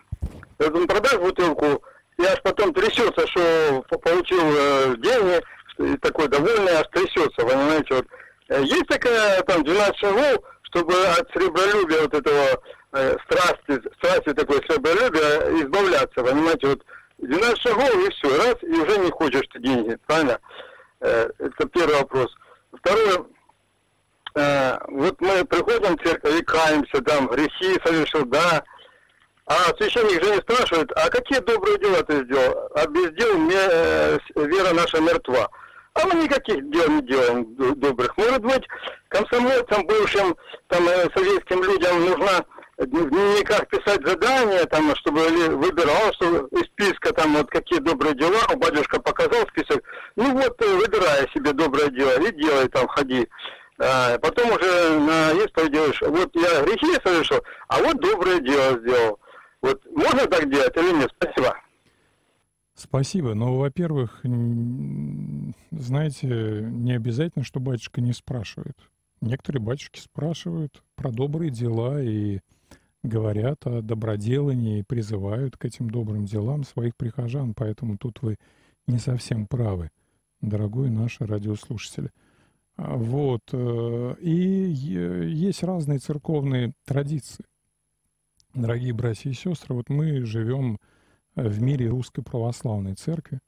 [0.57, 1.81] Вот он продаст бутылку,
[2.17, 5.41] и аж потом трясется, что получил э, деньги,
[5.79, 8.05] и такой довольный, аж трясется, понимаете, вот.
[8.49, 12.61] Э, есть такая, там, 12 шагов, чтобы от сребролюбия вот этого
[12.93, 16.81] э, страсти, страсти такой сребролюбия избавляться, понимаете, вот
[17.19, 20.39] 12 шагов и все, раз, и уже не хочешь ты деньги, правильно?
[20.99, 22.35] Э, это первый вопрос.
[22.73, 23.25] Второе,
[24.35, 28.63] э, вот мы приходим в церковь и каемся, там, грехи совершил, да,
[29.45, 32.69] А священник же не спрашивает, а какие добрые дела ты сделал?
[32.75, 35.49] А без дел э, вера наша мертва.
[36.01, 38.15] А мы никаких дел не делаем добрых.
[38.17, 38.63] Может быть,
[39.09, 40.35] комсомольцам, бывшим
[40.67, 42.45] там, э, советским людям нужно
[42.77, 48.39] в дневниках писать задания, там, чтобы выбирал что из списка там вот какие добрые дела,
[48.55, 49.83] батюшка показал список,
[50.15, 53.27] ну вот э, выбирай себе доброе дело и делай там, ходи.
[53.81, 59.19] А, потом уже на исповедь делаешь, вот я грехи совершил, а вот доброе дело сделал.
[59.61, 61.11] Вот можно так делать или нет?
[61.19, 61.57] Спасибо.
[62.79, 63.33] Спасибо.
[63.33, 64.21] Но, во-первых,
[65.71, 66.27] знаете,
[66.71, 68.77] не обязательно, что батюшка не спрашивает.
[69.19, 72.39] Некоторые батюшки спрашивают про добрые дела и
[73.03, 77.53] говорят о доброделании и призывают к этим добрым делам своих прихожан.
[77.53, 78.37] Поэтому тут вы
[78.87, 79.91] не совсем правы,
[80.39, 82.11] дорогой наш радиослушатель.
[82.77, 83.41] А, вот.
[83.51, 87.43] Э, и есть разные церковные традиции.
[88.53, 90.79] Дорогие братья и сестры, вот мы живем
[91.61, 93.39] мире русской православной церкви.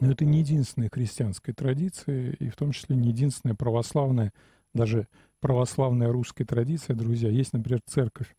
[0.00, 4.32] Но это не единственная христианская традиция, и в том числе не единственная православная,
[4.74, 5.08] даже
[5.40, 7.30] православная русская традиция, друзья.
[7.30, 8.34] Есть, например, церковь,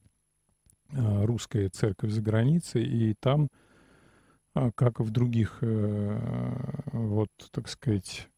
[0.91, 3.50] а, русская церковь за границей, и там,
[4.54, 6.62] а, как и в других, э,
[6.93, 8.30] вот, так сказать,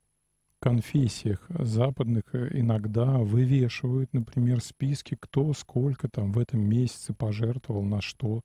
[0.61, 7.99] конфессиях западных э, иногда вывешивают, например, списки, кто сколько там в этом месяце пожертвовал на
[7.99, 8.41] что.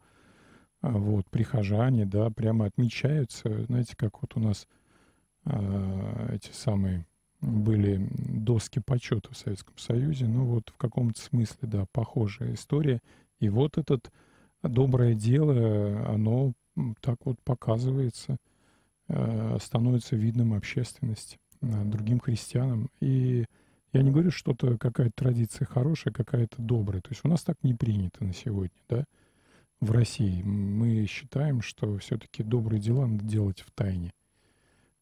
[0.82, 4.68] А вот, прихожане, да, прямо отмечаются, знаете, как вот у нас
[5.44, 7.06] э, эти самые
[7.40, 13.00] были доски почета в Советском Союзе, ну вот в каком-то смысле, да, похожая история.
[13.40, 14.10] И вот этот
[14.62, 16.52] доброе дело, оно
[17.00, 18.36] так вот показывается,
[19.08, 21.38] э, становится видным общественности.
[21.62, 22.90] Э, другим христианам.
[23.00, 23.44] И
[23.92, 27.00] я не говорю, что это какая-то традиция хорошая, какая-то добрая.
[27.00, 29.04] То есть у нас так не принято на сегодня, да,
[29.80, 30.42] в России.
[30.42, 34.12] Мы считаем, что все-таки добрые дела надо делать в тайне.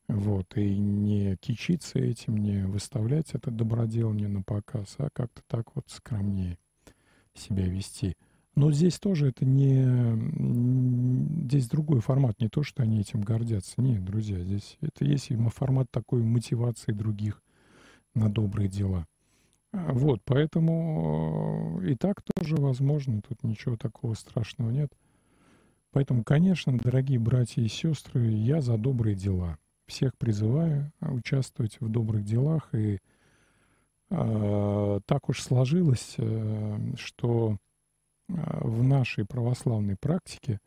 [0.08, 5.84] Вот, и не кичиться этим, не выставлять это доброделание на показ, а как-то так вот
[5.88, 6.58] скромнее
[7.34, 8.14] себя вести.
[8.54, 11.44] Но здесь тоже это не...
[11.44, 13.80] Здесь другой формат, не то, что они этим гордятся.
[13.80, 17.42] Нет, друзья, здесь это есть формат такой мотивации других
[18.14, 19.06] на добрые дела.
[19.74, 24.92] А, вот, поэтому э, и так тоже возможно, тут ничего такого страшного нет.
[25.90, 29.58] Поэтому, конечно, дорогие братья и сестры, я за добрые дела.
[29.86, 32.72] Всех призываю участвовать в добрых делах.
[32.72, 33.00] И
[34.10, 37.56] э, так уж сложилось, э, что
[38.28, 40.60] а, в нашей православной практике,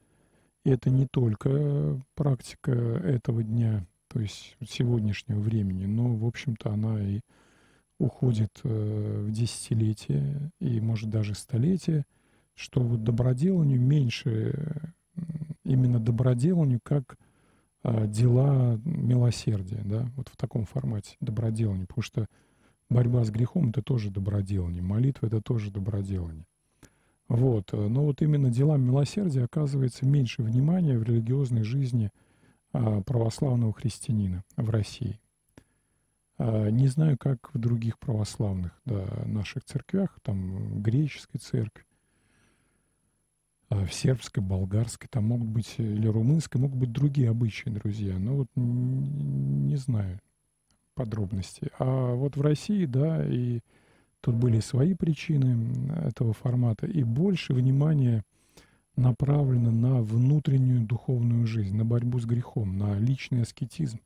[0.65, 7.21] это не только практика этого дня, то есть сегодняшнего времени, но, в общем-то, она и
[7.99, 12.05] уходит э, в десятилетия и, может, даже столетия,
[12.55, 14.93] что вот доброделанию меньше,
[15.63, 17.17] именно доброделанию как
[17.83, 22.27] а, дела милосердия, да, вот в таком формате доброделания, потому что
[22.89, 26.45] борьба с грехом— это тоже доброделание, молитва— это тоже доброделание.
[27.29, 27.73] Вот.
[27.73, 32.11] Э, но вот именно делам милосердия оказывается меньше внимания в религиозной жизни
[32.73, 35.19] а, православного христианина в России.
[36.37, 41.85] А, не знаю, как в других православных да, наших церквях, там греческой церкви,
[43.69, 48.17] а, в сербской, болгарской, там могут быть, или румынской, могут быть другие обычаи, друзья.
[48.17, 50.19] Но вот не знаю
[50.93, 51.69] подробностей.
[51.79, 53.61] А вот в России, да, и
[54.21, 58.23] Тут были свои причины этого формата, и больше внимания
[58.95, 63.99] направлено на внутреннюю духовную жизнь, на борьбу с грехом, на личный аскетизм.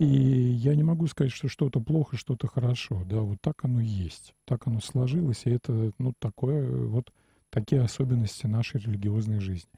[0.00, 3.04] И я не могу сказать, что что-то плохо, что-то хорошо.
[3.04, 4.32] Да, вот так оно есть.
[4.46, 7.12] Так оно сложилось, и это, ну, такое, вот
[7.50, 9.70] такие особенности нашей религиозной жизни.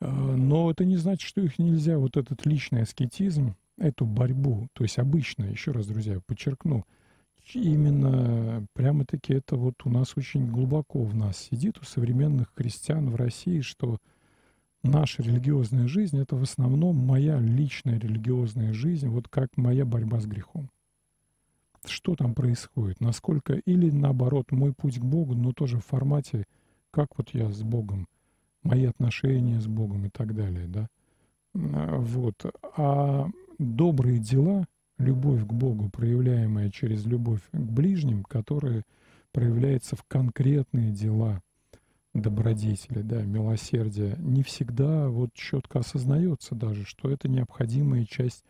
[0.00, 4.84] А, но это не значит, что их нельзя, вот этот личный аскетизм, эту борьбу, то
[4.84, 6.84] есть обычно, еще раз, друзья, подчеркну,
[7.54, 13.16] именно прямо-таки это вот у нас очень глубоко в нас сидит, у современных христиан в
[13.16, 13.96] России, что
[14.86, 20.26] наша религиозная жизнь— это в основном моя личная религиозная жизнь, вот как моя борьба с
[20.26, 20.70] грехом.
[21.84, 23.00] Что там происходит?
[23.00, 23.54] Насколько...
[23.54, 26.44] Или наоборот, мой путь к Богу, но тоже в формате,
[26.90, 28.08] как вот я с Богом,
[28.62, 30.88] мои отношения с Богом и так далее, да?
[31.52, 32.34] Вот.
[32.76, 34.66] А добрые дела—
[34.98, 38.82] любовь к Богу, проявляемая через любовь к ближним, которая
[39.32, 41.42] проявляется в конкретные дела
[42.22, 48.44] добродетели, да, милосердия, не всегда вот четко осознается даже, что это необходимая часть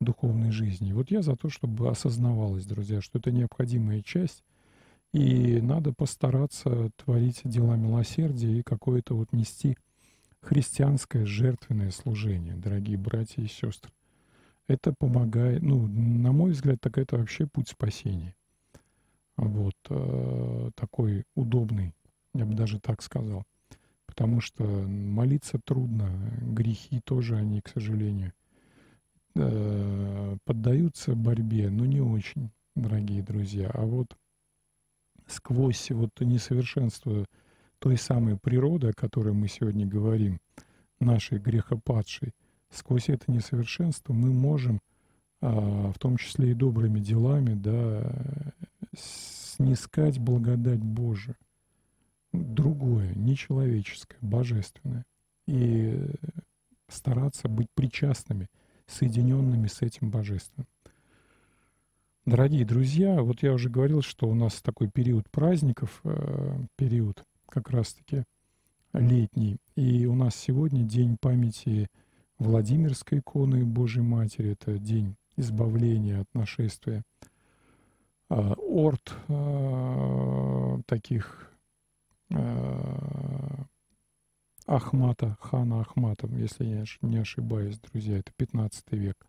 [0.00, 0.92] духовной жизни.
[0.92, 4.42] Вот я за то, чтобы осознавалось, друзья, что это необходимая часть,
[5.12, 9.76] И надо постараться творить дела милосердия и какое-то вот нести
[10.42, 13.90] христианское жертвенное служение, дорогие братья и сестры.
[14.68, 18.34] Это помогает, ну, на мой взгляд, так это вообще путь спасения.
[19.36, 21.94] Вот, э, такой удобный,
[22.34, 23.44] я бы даже так сказал.
[24.06, 26.10] Потому что молиться трудно,
[26.40, 28.32] грехи тоже они, к сожалению,
[29.34, 33.70] э, поддаются борьбе, но не очень, дорогие друзья.
[33.72, 34.16] А вот
[35.26, 37.26] сквозь вот несовершенство
[37.78, 40.40] той самой природы, о которой мы сегодня говорим,
[41.00, 42.32] нашей грехопадшей,
[42.70, 44.80] сквозь это несовершенство мы можем,
[45.40, 48.10] а, в том числе и добрыми делами, да,
[48.96, 51.36] снискать благодать Божию.
[52.32, 55.04] Другое, нечеловеческое, божественное.
[55.46, 56.10] И
[56.88, 58.48] стараться быть причастными,
[58.86, 60.66] соединенными с этим божественным.
[62.26, 67.70] Дорогие друзья, вот я уже говорил, что у нас такой период праздников, э, период как
[67.70, 68.24] раз-таки
[68.92, 69.56] летний.
[69.76, 71.88] И у нас сегодня день памяти
[72.38, 74.52] Владимирской иконы Божьей Матери.
[74.52, 77.02] Это день избавления от нашествия.
[78.28, 79.16] А, орд
[80.86, 81.47] таких
[84.66, 89.26] Ахмата, хана Ахмата, если я не ошибаюсь, друзья, это 15 век.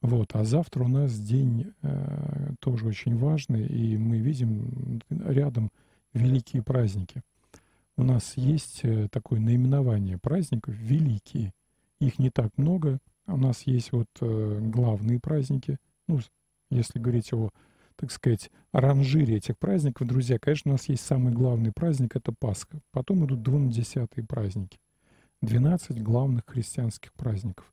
[0.00, 5.70] Вот, а завтра у нас день э, тоже очень важный, и мы видим рядом
[6.14, 7.22] великие праздники.
[7.96, 11.52] У нас есть э, такое наименование праздников великие.
[12.00, 12.98] Их не так много.
[13.26, 15.76] У нас есть вот э, главные праздники.
[16.08, 16.20] Ну,
[16.70, 17.50] если говорить о,
[18.00, 22.80] так сказать, ранжире этих праздников, друзья, конечно, у нас есть самый главный праздник— это Пасха.
[22.92, 24.78] Потом идут двунадесятые праздники.
[25.42, 27.70] 12 главных христианских праздников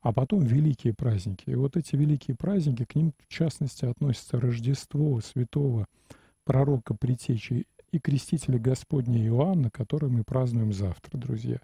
[0.00, 1.50] а потом великие праздники.
[1.50, 5.86] И вот эти великие праздники, к ним в частности относятся Рождество святого
[6.44, 11.60] пророка Притечи и крестителя Господня Иоанна, который мы празднуем завтра, друзья.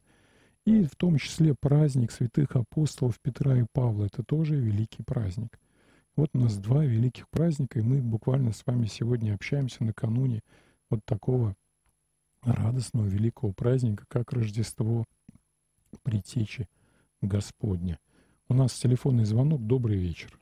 [0.67, 4.07] И в том числе праздник святых апостолов Петра и Павла.
[4.07, 5.59] Это тоже великий праздник.
[6.17, 10.43] Вот у нас два великих праздника, и мы буквально с вами сегодня общаемся накануне
[10.89, 11.57] вот такого
[12.43, 15.05] радостного великого праздника, как Рождество
[16.05, 16.69] Притечи
[17.21, 17.99] Господня.
[18.49, 19.67] У нас телефонный звонок.
[19.67, 20.39] Добрый вечер.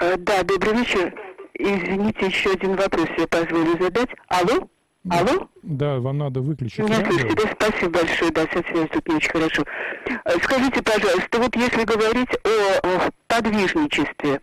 [0.00, 1.14] Э, да, добрый вечер.
[1.54, 4.10] Извините, еще один вопрос я позволю задать.
[4.28, 4.68] Алло?
[5.10, 5.48] Алло?
[5.62, 9.30] Да, вам надо выключить Меня слышите, да, спасибо большое, да, со связью тут не очень
[9.30, 9.64] хорошо.
[10.06, 14.40] Э, скажите, пожалуйста, вот если говорить о, о подвижничестве,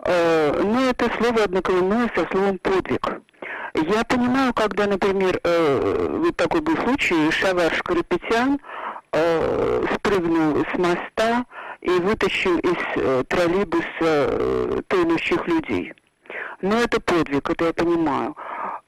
[0.00, 3.06] э, ну, это слово однокоренное со словом подвиг.
[3.74, 8.58] Я понимаю, когда, например, э, вот такой был случай, Шавар Шкарапетян,
[9.12, 11.46] э, спрыгнул с моста
[11.80, 15.94] и вытащил из э, троллейбуса э, тонущих людей.
[16.60, 18.34] Но это подвиг, это я понимаю.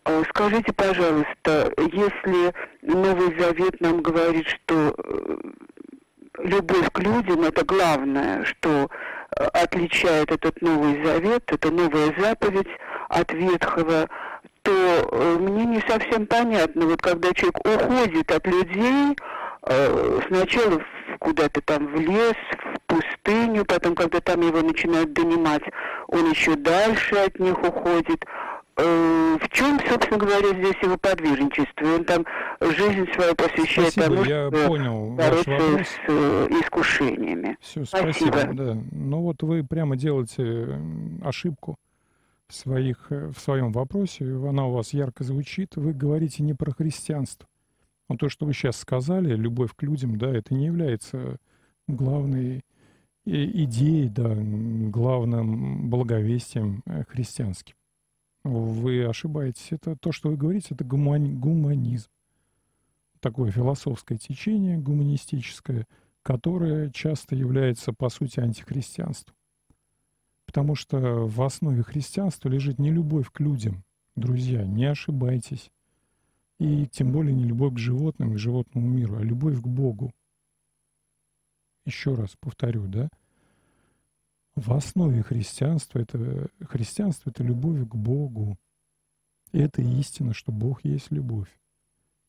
[0.08, 5.36] Э, скажите, пожалуйста, если Новый Завет нам говорит, что э,
[6.38, 12.68] любовь к людям это главное, что э, отличает этот Новый Завет, это новая заповедь
[13.10, 14.08] от Ветхого,
[14.62, 19.16] то э, мне не совсем понятно, вот когда человек уходит от людей,
[20.28, 20.80] сначала
[21.18, 25.62] куда-то там в лес, в пустыню, потом, когда там его начинают донимать,
[26.06, 28.24] он еще дальше от них уходит.
[28.80, 31.84] Э, в чем, собственно говоря, здесь его подвижничество?
[31.84, 32.24] Он там
[32.60, 35.86] жизнь свою посвящает спасибо, тому, я что понял бороться ваш вопрос.
[35.88, 37.56] с э, искушениями.
[37.60, 38.12] Все, спасибо.
[38.12, 38.54] Спасибо.
[38.54, 38.78] Да.
[38.92, 40.80] Ну вот вы прямо делаете
[41.24, 41.76] ошибку
[42.46, 44.24] в, своих, в своем вопросе.
[44.24, 45.74] Она у вас ярко звучит.
[45.74, 47.48] Вы говорите не про христианство.
[48.08, 51.36] Но то, что вы сейчас сказали, любовь к людям, да, это не является
[51.88, 52.62] главной
[53.24, 57.74] идеей, да, главным благовестием э, христианским.
[58.48, 59.72] Вы ошибаетесь.
[59.72, 62.08] Это то, что вы говорите, это гуманизм.
[63.20, 65.86] Такое философское течение гуманистическое,
[66.22, 69.34] которое часто является, по сути, антихристианством.
[70.46, 73.84] Потому что в основе христианства лежит не любовь к людям.
[74.16, 75.70] Друзья, не ошибайтесь.
[76.58, 80.10] И тем более не любовь к животным, к животному миру, а любовь к Богу.
[81.84, 83.10] Еще раз повторю, да?
[84.58, 88.58] В основе христианства это, христианство— это любовь к Богу.
[89.52, 91.48] Это истина, что Бог есть любовь.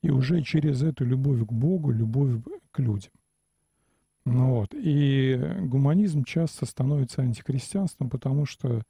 [0.04, 2.40] И уже через эту любовь к Богу, любовь
[2.72, 3.12] к людям.
[4.26, 4.76] Ну вот.
[4.76, 8.84] И гуманизм часто становится антихристианством, потому что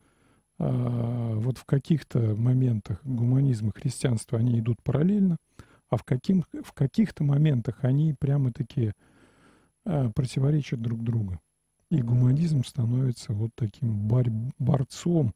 [0.58, 5.38] а, вот в каких-то моментах гуманизм и христианство, они идут параллельно,
[5.90, 8.92] а в, каким, в каких-то моментах они прямо-таки
[9.86, 11.40] а, противоречат друг другу.
[11.90, 14.30] И гуманизм становится вот таким борь,
[14.60, 15.34] борцом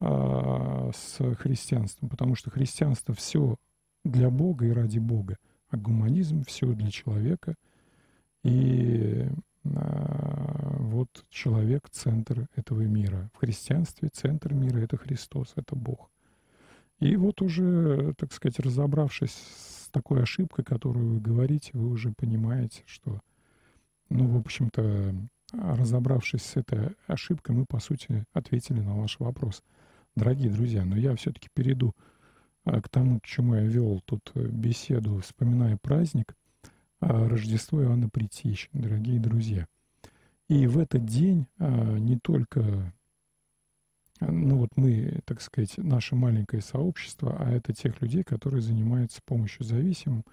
[0.00, 3.56] а, с христианством, потому что христианство все
[4.04, 5.36] для Бога и ради Бога,
[5.70, 7.54] а гуманизм все для человека.
[8.42, 9.28] И
[9.76, 13.30] а, вот человек— центр этого мира.
[13.34, 16.10] В христианстве центр мира— это Христос, это Бог.
[16.98, 22.82] И вот уже, так сказать, разобравшись с такой ошибкой, которую вы говорите, вы уже понимаете,
[22.86, 23.20] что,
[24.10, 25.14] ну, в общем-то,
[25.52, 29.62] разобравшись с этой ошибкой, мы, по сути, ответили на ваш вопрос.
[30.14, 31.94] Дорогие друзья, но я все-таки перейду
[32.64, 36.34] а, к тому, к чему я вел тут э, беседу, вспоминая праздник
[37.00, 39.66] а, Рождество Иоанна Притищ, дорогие друзья.
[40.48, 42.92] И в этот день а, не только
[44.20, 49.64] ну вот мы, так сказать, наше маленькое сообщество, а это тех людей, которые занимаются помощью
[49.64, 50.24] зависимым.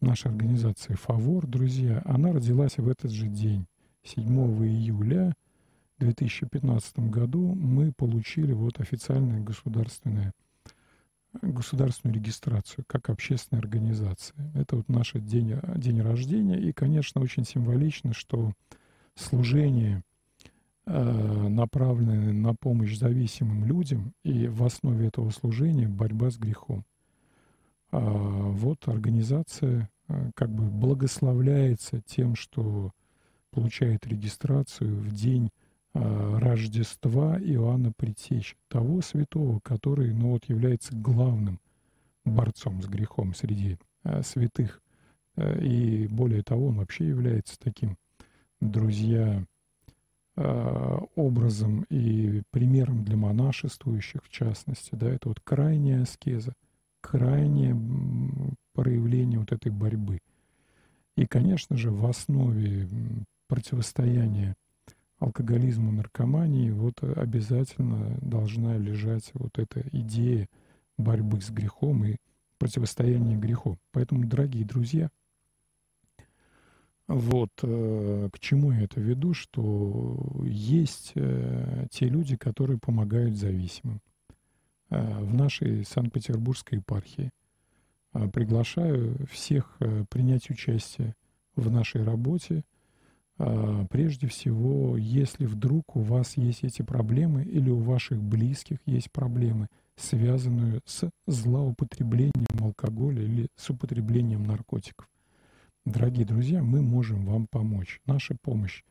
[0.00, 3.66] Наша организация «Фавор», друзья, она родилась в этот же день,
[4.04, 4.24] 7
[4.66, 5.34] июля
[5.98, 10.32] 2015 году мы получили вот официальное государственное
[11.42, 14.36] государственную регистрацию как общественная организация.
[14.54, 16.60] Это вот наш день, день рождения.
[16.60, 18.52] И, конечно, очень символично, что
[19.16, 20.04] служение–
[20.86, 26.84] Э, направлены на помощь зависимым людям, и в основе этого служения борьба с грехом.
[27.90, 32.92] А вот организация э, как бы благословляется тем, что
[33.54, 35.50] получает регистрацию в день
[35.94, 41.60] э, Рождества Иоанна Предтечи, того святого, который ну, вот, является главным
[42.24, 43.78] борцом с грехом среди
[44.22, 44.82] святых.
[45.36, 47.96] И более того, он вообще является таким,
[48.60, 49.44] друзья,
[50.36, 56.54] Э, образом и примером для монашествующих, в частности, да, это вот крайняя аскеза,
[57.00, 57.76] крайнее
[58.72, 60.18] проявление вот этой борьбы.
[61.16, 62.88] И, конечно же, в основе
[63.46, 64.54] противостояния
[65.18, 70.48] алкоголизму, наркомании вот обязательно должна лежать вот эта идея
[70.98, 72.16] борьбы с грехом и
[72.58, 73.78] противостояния греху.
[73.92, 75.10] Поэтому, дорогие друзья,
[77.06, 84.00] вот э, к чему я это веду, что есть э, те люди, которые помогают зависимым.
[84.88, 87.30] Э, в нашей Санкт-Петербургской епархии
[88.32, 89.76] приглашаю всех
[90.08, 91.16] принять участие
[91.56, 92.62] в нашей работе.
[93.36, 99.66] Прежде всего, если вдруг у вас есть эти проблемы или у ваших близких есть проблемы,
[99.96, 105.08] связанные с злоупотреблением алкоголя или с употреблением наркотиков.
[105.84, 108.00] Дорогие друзья, мы можем вам помочь.
[108.06, 108.82] Наша помощь,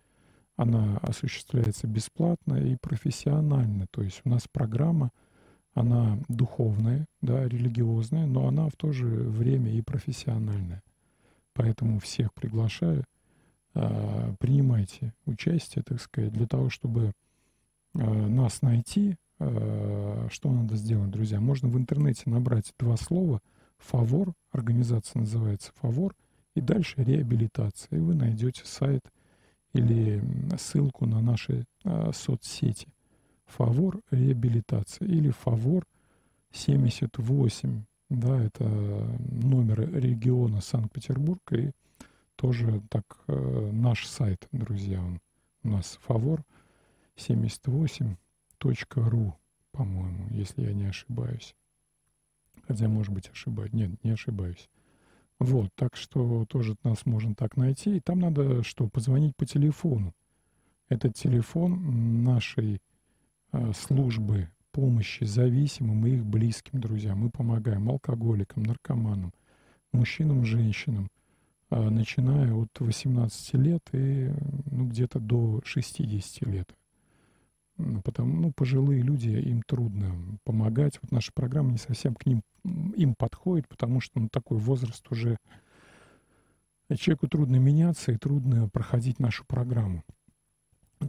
[0.56, 3.88] она осуществляется бесплатно и профессионально.
[3.92, 5.12] То есть у нас программа,
[5.74, 10.84] она духовная, да, религиозная, но она в то же время и профессиональная.
[11.54, 13.13] Поэтому всех приглашаю, а,
[13.74, 17.14] принимайте участие, так сказать, для того, чтобы
[17.96, 21.40] а, нас найти, а, что надо сделать, друзья?
[21.40, 23.42] Можно в интернете набрать два слова
[23.78, 26.16] «фавор», организация называется «фавор»,
[26.56, 27.98] и дальше реабилитация.
[27.98, 29.02] И вы найдете сайт
[29.74, 30.24] или
[30.58, 32.88] ссылку на наши а, соцсети.
[33.46, 35.86] Фавор реабилитация или Фавор
[36.52, 37.84] 78.
[38.10, 41.72] Да, это номер региона Санкт-Петербург и
[42.36, 45.22] тоже так э, наш сайт, друзья, он
[45.64, 46.44] у нас Фавор
[47.16, 49.36] 78.ру,
[49.72, 51.56] по-моему, если я не ошибаюсь.
[52.68, 53.74] Хотя, может быть, ошибаюсь.
[53.74, 54.70] Нет, не ошибаюсь.
[55.40, 57.98] Вот, так что тоже нас можно так найти.
[57.98, 60.14] И там надо что, позвонить по телефону.
[60.90, 62.82] Это телефон нашей
[63.52, 67.20] э, службы помощи зависимым и их близким друзьям.
[67.20, 69.34] Мы помогаем алкоголикам, наркоманам,
[69.92, 71.10] мужчинам, женщинам,
[71.90, 74.32] начиная от 18 лет и
[74.72, 76.70] ну, где-то до 60 лет.
[77.78, 81.00] Ну, потому, ну, пожилые люди, им трудно помогать.
[81.02, 82.42] Вот наша программа не совсем к ним
[82.96, 85.38] им подходит, потому что ну, такой возраст уже
[86.96, 90.04] человеку трудно меняться и трудно проходить нашу программу.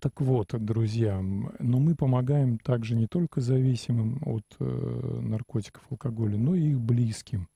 [0.00, 6.54] Так вот, друзья, но мы помогаем также не только зависимым от э, наркотиков, алкоголя, но
[6.54, 7.48] и их близким.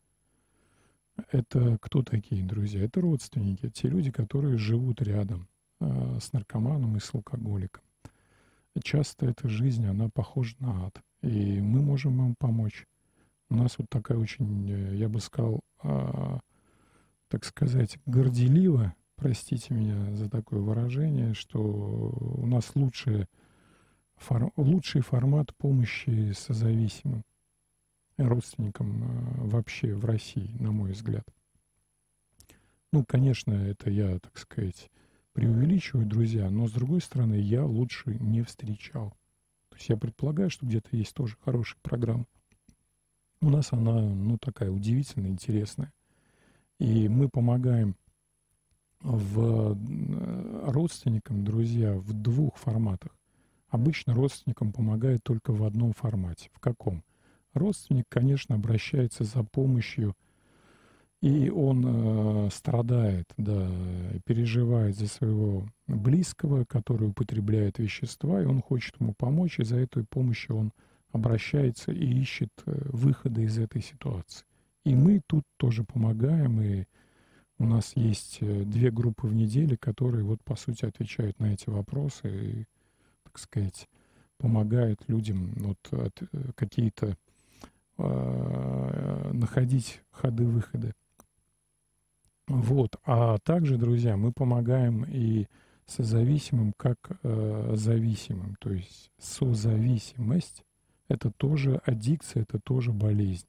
[1.30, 2.84] Это кто такие, друзья?
[2.84, 5.48] Это родственники, те люди, которые живут рядом
[5.80, 7.82] э, с наркоманом и с алкоголиком
[8.82, 11.00] часто эта жизнь, она похожа на ад.
[11.22, 12.86] И мы можем им помочь.
[13.50, 16.40] У нас вот такая очень, э, я бы сказал, а,
[17.28, 23.26] так сказать, горделиво, простите меня за такое выражение, что у нас лучший,
[24.16, 27.24] фор, лучший формат помощи созависимым
[28.18, 31.26] родственникам а, вообще в России, на мой взгляд.
[32.92, 34.90] Ну, конечно, это я, так сказать,
[35.32, 39.10] преувеличиваю, друзья, но с другой стороны, я лучше не встречал.
[39.68, 42.26] То есть я предполагаю, что где-то есть тоже хорошая программа.
[43.40, 45.92] У нас она, ну, такая удивительная, интересная.
[46.80, 47.94] И мы помогаем
[49.00, 53.16] в э, родственникам, друзья, в двух форматах.
[53.68, 56.50] Обычно родственникам помогает только в одном формате.
[56.52, 57.04] В каком?
[57.58, 60.14] Родственник, конечно, обращается за помощью,
[61.20, 63.68] и он э, страдает, да,
[64.24, 70.04] переживает за своего близкого, который употребляет вещества, и он хочет ему помочь, и за этой
[70.04, 70.72] помощью он
[71.10, 74.44] обращается и ищет э, выхода из этой ситуации.
[74.84, 76.84] И мы тут тоже помогаем, и
[77.58, 81.68] у нас есть э, две группы в неделю, которые вот по сути отвечают на эти
[81.68, 82.64] вопросы и,
[83.24, 83.88] так сказать,
[84.36, 86.08] помогают людям вот э,
[86.54, 87.16] какие-то
[87.98, 90.94] находить ходы-выходы.
[92.46, 92.96] Вот.
[93.04, 95.46] А также, друзья, мы помогаем и
[95.88, 98.56] созависимым как э, зависимым.
[98.60, 100.62] То есть созависимость—
[101.08, 103.46] это тоже аддикция, это тоже болезнь.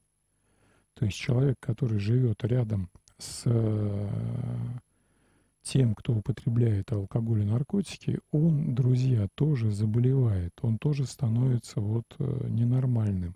[0.95, 4.10] То есть человек, который живет рядом с э,
[5.62, 12.47] тем, кто употребляет алкоголь и наркотики, он, друзья, тоже заболевает, он тоже становится вот э,
[12.50, 13.36] ненормальным.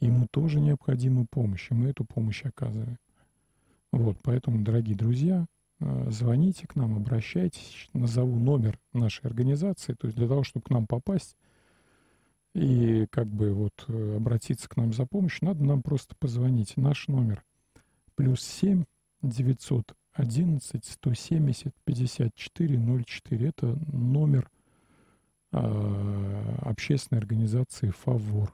[0.00, 2.98] Ему тоже необходима помощь, и мы эту помощь оказываем.
[3.90, 5.46] Вот, поэтому, дорогие друзья,
[5.80, 10.70] э, звоните к нам, обращайтесь, назову номер нашей организации, то есть для того, чтобы к
[10.70, 11.36] нам попасть
[12.54, 16.76] и как бы вот обратиться к нам за помощью, надо нам просто позвонить.
[16.76, 17.44] Наш номер
[18.14, 18.84] плюс семь
[19.22, 23.48] 911 170 54 04.
[23.48, 24.50] Это номер
[25.52, 28.52] э, общественной организации «Фавор».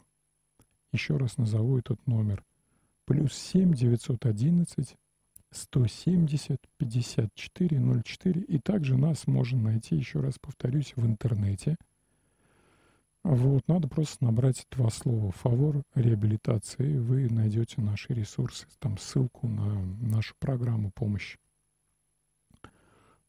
[0.94, 2.42] Еще раз назову этот номер.
[3.04, 4.96] Плюс 7 911
[5.50, 8.40] 170 54 04.
[8.40, 11.76] И также нас можно найти, еще раз повторюсь, в интернете–
[13.24, 19.82] вот, надо просто набрать два слова «фавор реабилитации», вы найдете наши ресурсы, там ссылку на
[20.02, 21.38] нашу программу помощи.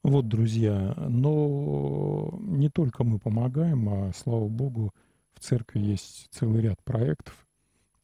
[0.03, 4.91] Вот, друзья, но не только мы помогаем, а, слава богу,
[5.33, 7.44] в церкви есть целый ряд проектов,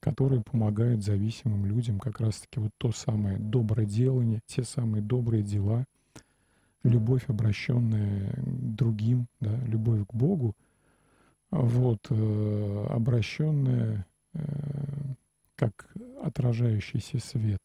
[0.02, 5.86] которые помогают зависимым людям как раз-таки вот то самое доброе делание, те самые добрые дела,
[6.84, 10.54] любовь, обращенная другим, да, любовь к Богу—
[11.52, 14.40] вот, э, обращенные э,
[15.56, 15.92] как
[16.24, 17.60] отражающийся свет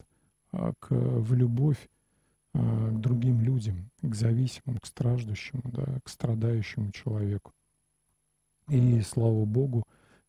[0.51, 1.89] а к, в любовь
[2.53, 7.53] а, к другим людям, к зависимым, к страждущему, да, к страдающему человеку.
[8.69, 9.83] И, слава Богу,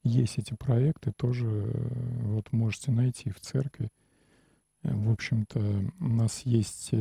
[0.04, 3.88] есть эти проекты, тоже э, вот можете найти в церкви.
[4.82, 5.60] В общем-то,
[5.98, 6.94] у нас есть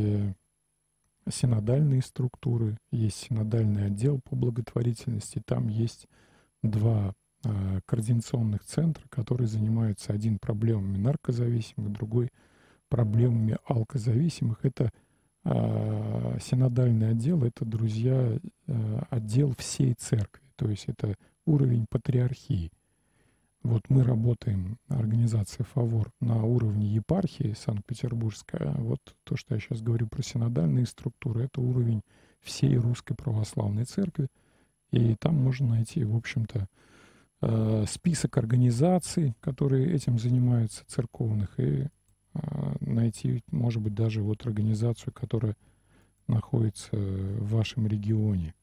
[1.32, 6.08] синодальные структуры, есть синодальный отдел по благотворительности, там есть
[6.64, 12.30] два э, координационных центра, которые занимаются один проблемами наркозависимых, другой
[12.90, 14.60] проблемами алкозависимых.
[14.64, 14.92] Это
[15.44, 22.72] э, синодальный отдел, это, друзья, э, отдел всей церкви, то есть это уровень патриархии.
[23.68, 28.60] Вот мы работаем, организация «Фавор», на уровне епархии Санкт-Петербургской.
[28.62, 32.02] А вот то, что я сейчас говорю про синодальные структуры, это уровень
[32.42, 34.28] всей русской православной церкви–
[34.92, 36.68] и там можно найти, в общем-то,
[37.42, 41.88] э, список организаций, которые этим занимаются, церковных, и
[42.34, 45.56] э, найти, может быть, даже вот организацию, которая
[46.28, 48.54] находится в вашем регионе.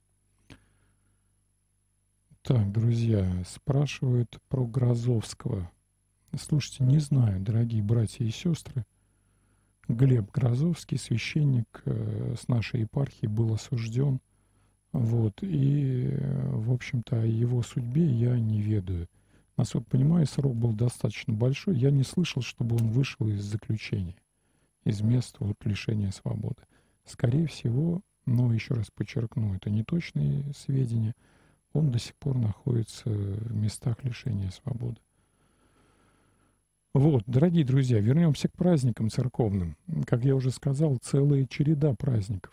[2.47, 5.69] Так, друзья, спрашивают про Грозовского.
[6.39, 8.85] Слушайте, не знаю, дорогие братья и сестры.
[9.89, 14.21] Глеб Грозовский, священник э, с нашей епархии, был осужден–
[14.95, 15.43] вот.
[15.43, 16.17] И,
[16.53, 19.09] в общем-то, о его судьбе я не ведаю.
[19.57, 21.77] Насколько понимаю, срок был достаточно большой.
[21.77, 24.15] Я не слышал, чтобы он вышел из заключения,
[24.85, 26.63] из места вот, лишения свободы.
[27.05, 31.15] Скорее всего, но еще раз подчеркну, это не точные сведения,
[31.75, 34.97] он до сих пор находится в местах лишения свободы.
[36.95, 39.77] Вот, дорогие друзья, вернемся к праздникам церковным.
[40.07, 42.53] Как я уже сказал, целая череда праздников.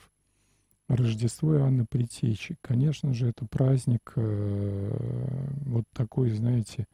[0.87, 2.57] Рождество Иоанна Притечи.
[2.61, 6.87] Конечно же, это праздник э, вот такой, знаете,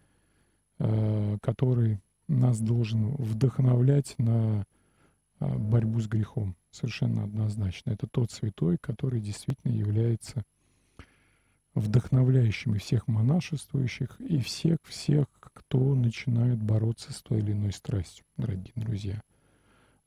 [0.80, 4.66] э, который нас должен вдохновлять на
[5.40, 6.56] э, борьбу с грехом.
[6.70, 7.92] Совершенно однозначно.
[7.92, 10.44] Это тот святой, который действительно является
[11.80, 19.22] вдохновляющим всех монашествующих и всех-всех, кто начинает бороться с той или иной страстью, дорогие друзья.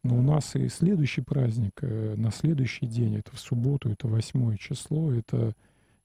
[0.02, 4.56] Но у нас и следующий праздник, э, на следующий день, это в субботу, это восьмое
[4.56, 5.52] число, это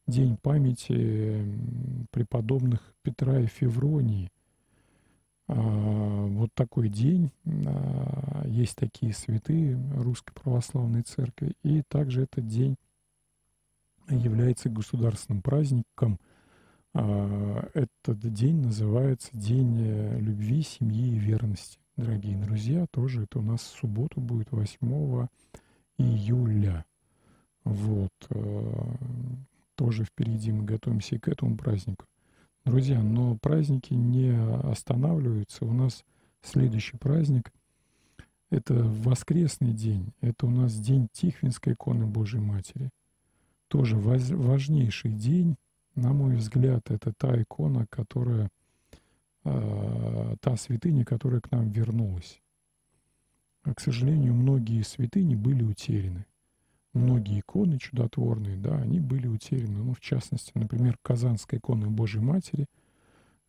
[0.06, 1.46] день памяти
[2.12, 4.30] преподобных Петра и Февронии.
[5.48, 12.76] А, вот такой день, а, есть такие святые Русской Православной Церкви, и также этот день
[14.10, 16.20] является государственным праздником.
[16.94, 21.80] А, этот день называется День э, любви, семьи и верности.
[21.98, 25.28] Дорогие друзья, тоже это у нас в субботу будет 8
[25.98, 26.86] июля.
[27.64, 28.12] Вот.
[28.30, 28.96] Э,
[29.76, 32.06] тоже впереди мы готовимся к этому празднику.
[32.64, 35.66] Друзья, но праздники не останавливаются.
[35.66, 36.04] У нас
[36.42, 37.52] следующий праздник–
[38.50, 40.14] это воскресный день.
[40.22, 42.90] Это у нас день Тихвинской иконы Божьей Матери.
[43.68, 45.56] Тоже важнейший день.
[45.96, 48.50] На мой взгляд, это та икона, которая,
[49.44, 52.42] э, та святыня, которая к нам вернулась.
[53.64, 56.26] А, к сожалению, многие святыни были утеряны
[56.96, 59.84] многие иконы чудотворные, да, они были утеряны.
[59.84, 62.66] Ну, в частности, например, Казанская икона Божьей Матери,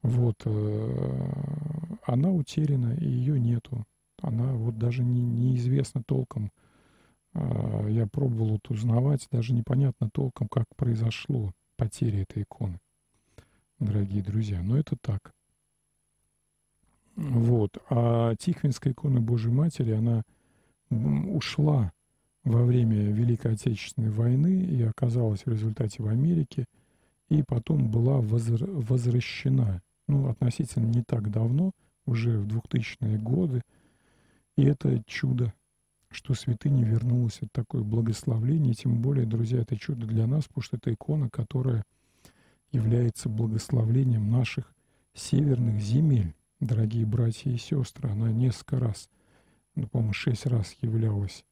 [0.02, 1.32] вот, э,
[2.04, 3.86] она утеряна, и ее нету.
[4.20, 6.50] Она вот даже не, неизвестно толком.
[7.36, 12.78] Э, я пробовал вот узнавать, даже непонятно толком, как произошло потеря этой иконы,
[13.78, 14.62] дорогие друзья.
[14.62, 15.32] Но это так.
[17.14, 17.76] Вот.
[17.90, 20.22] А Тихвинская икона Божьей Матери, она
[20.90, 21.92] ушла
[22.44, 26.64] во время Великой Отечественной войны и оказалась в результате в Америке,
[27.28, 31.72] и потом была возра- возвращена, ну, относительно не так давно,
[32.06, 33.62] уже в 2000-е годы.
[34.56, 35.52] И это чудо,
[36.16, 37.42] что святыня вернулась.
[37.42, 41.84] От такое благословление, тем более, друзья, это чудо для нас, потому что это икона, которая
[42.72, 44.72] является благословлением наших
[45.12, 48.08] северных земель, дорогие братья и сестры.
[48.08, 49.10] Она несколько раз,
[49.74, 51.44] ну, по-моему, шесть раз являлась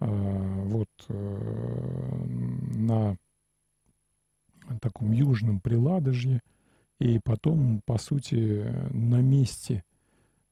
[0.00, 2.24] а, вот э,
[2.74, 3.16] на
[4.80, 6.40] таком южном приладожье,
[6.98, 9.84] и потом, по сути, на месте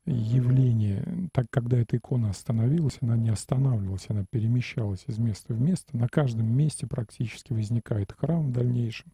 [0.07, 5.97] явления, так когда эта икона остановилась, она не останавливалась, она перемещалась из места в место.
[5.97, 9.13] На каждом месте практически возникает храм в дальнейшем.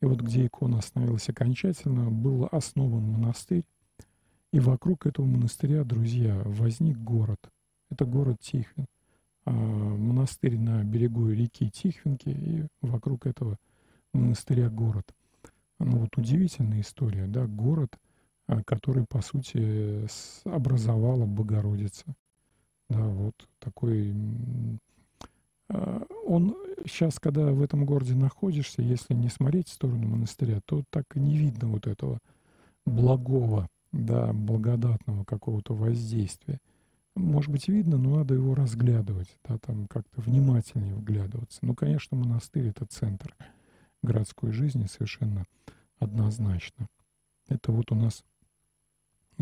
[0.00, 3.64] И вот где икона остановилась окончательно, был основан монастырь.
[4.52, 7.50] И вокруг этого монастыря, друзья, возник город.
[7.90, 8.86] Это город Тихвин.
[9.44, 13.58] А, монастырь на берегу реки Тихвинки и вокруг этого
[14.12, 15.14] монастыря город.
[15.78, 17.96] Ну вот удивительная история, да, город,
[18.66, 20.06] который, по сути,
[20.44, 22.04] образовала Богородица.
[22.88, 24.14] Да, вот такой...
[25.68, 30.82] А, он сейчас, когда в этом городе находишься, если не смотреть в сторону монастыря, то
[30.90, 32.18] так и не видно вот этого
[32.86, 36.58] благого, да, благодатного какого-то воздействия
[37.20, 41.58] может быть, видно, но надо его разглядывать, да, там как-то внимательнее вглядываться.
[41.62, 43.34] Ну, конечно, монастырь— это центр
[44.02, 45.44] городской жизни совершенно
[45.98, 46.86] однозначно.
[47.48, 48.24] Это вот у нас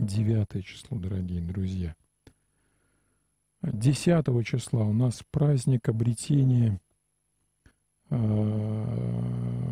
[0.06, 1.94] девятое число, дорогие друзья.
[3.62, 6.80] Десятого числа у нас праздник обретения
[8.10, 8.14] э,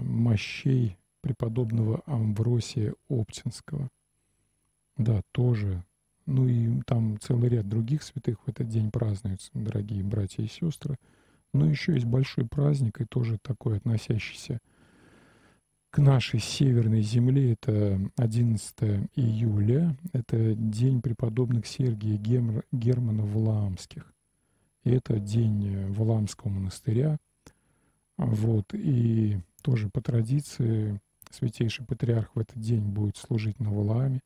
[0.02, 3.88] мощей преподобного Амвросия Оптинского.
[4.96, 5.84] Да, тоже
[6.26, 10.96] ну и там целый ряд других святых в этот день празднуются, дорогие братья и сестры.
[11.52, 14.60] Но еще есть большой праздник, и тоже такой относящийся к
[15.98, 17.52] нашей северной земле.
[17.52, 19.96] Это 11 июля.
[20.12, 22.64] Это день преподобных Сергия Гер...
[22.72, 24.12] Германа Валаамских.
[24.84, 27.18] И это день Валаамского монастыря.
[28.16, 28.72] Вот.
[28.72, 34.20] И тоже по традиции святейший патриарх в этот день будет служить на Валааме.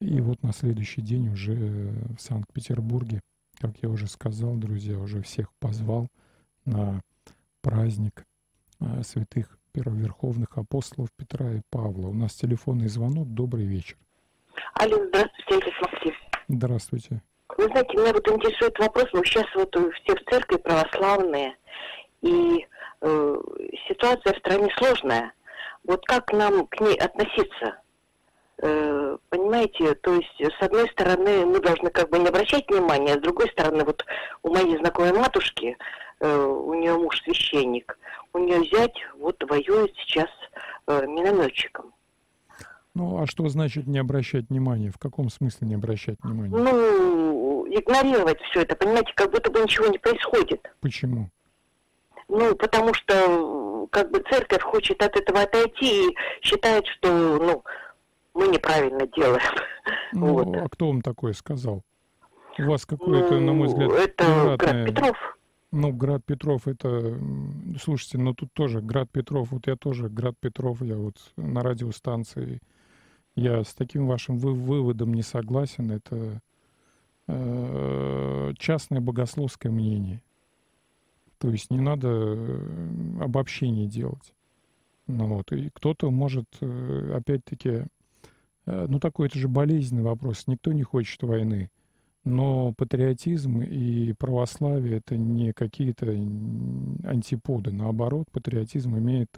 [0.00, 3.20] И вот на следующий день уже в Санкт-Петербурге,
[3.58, 6.08] как я уже сказал, друзья, уже всех позвал
[6.64, 7.00] на
[7.62, 8.26] праздник
[8.78, 12.08] а, святых первоверховных апостолов Петра и Павла.
[12.08, 13.28] У нас телефонный звонок.
[13.28, 13.96] Добрый вечер.
[14.72, 16.14] Алло, здравствуйте, отец Максим.
[16.48, 17.22] Здравствуйте.
[17.58, 21.56] Вы знаете, меня вот интересует вопрос, мы сейчас вот все в церкви православные,
[22.22, 22.66] и
[23.02, 23.36] э,
[23.86, 25.32] ситуация в стране сложная.
[25.84, 27.78] Вот как нам к ней относиться?
[28.62, 33.18] Э, понимаете, то есть с одной стороны мы должны как бы не обращать внимания, а
[33.18, 34.02] с другой стороны вот
[34.42, 35.76] у моей знакомой матушки, э,
[36.20, 37.98] у нее муж священник,
[38.32, 40.30] у нее зять вот воюет сейчас
[40.86, 41.92] э, минометчиком.
[42.94, 44.90] Ну, а что значит не обращать внимания?
[44.90, 46.56] В каком смысле не обращать внимания?
[46.56, 50.66] Ну, игнорировать все это, понимаете, как будто бы ничего не происходит.
[50.80, 51.28] Почему?
[52.28, 57.64] Ну, потому что как бы церковь хочет от этого отойти и считает, что, ну,
[58.34, 59.42] мы неправильно делаем.
[60.12, 60.56] Ну, вот.
[60.56, 61.82] а кто вам такое сказал?
[62.58, 65.35] У вас какое-то, ну, на мой взгляд, это Град Петров.
[65.72, 67.18] Ну, Град Петров, это,
[67.80, 72.60] слушайте, ну тут тоже Град Петров, вот я тоже Град Петров, я вот на радиостанции,
[73.34, 76.40] я с таким вашим вы выводом не согласен, это
[77.26, 80.22] э, частное богословское мнение.
[81.38, 84.32] То есть не надо э, обобщение делать.
[85.08, 87.86] Ну вот, и кто-то может, э, опять-таки,
[88.66, 91.70] э, ну такой это же болезненный вопрос, никто не хочет войны.
[92.26, 97.70] Но патриотизм и православие— это не какие-то антиподы.
[97.70, 99.30] Наоборот, патриотизм имеет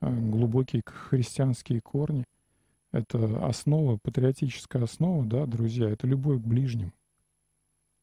[0.00, 2.24] глубокие христианские корни.
[2.92, 6.92] Это основа, патриотическая основа, да, друзья, это любовь к ближнему.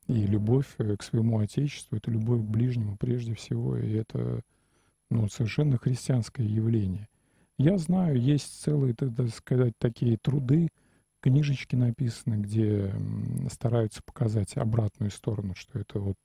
[0.07, 4.41] И любовь э, к своему Отечеству, это любовь к ближнему прежде всего, и это
[5.09, 7.07] ну, совершенно христианское явление.
[7.57, 10.67] Я знаю, есть целые, так сказать, такие труды,
[11.21, 12.93] книжечки написаны, где
[13.51, 16.17] стараются показать обратную сторону, что это вот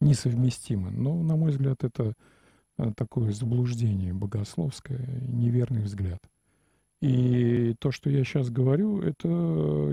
[0.00, 0.90] несовместимо.
[0.90, 2.12] Но, на мой взгляд, это
[2.78, 6.20] э, такое заблуждение богословское, неверный взгляд.
[7.00, 9.28] И то, что я сейчас говорю, это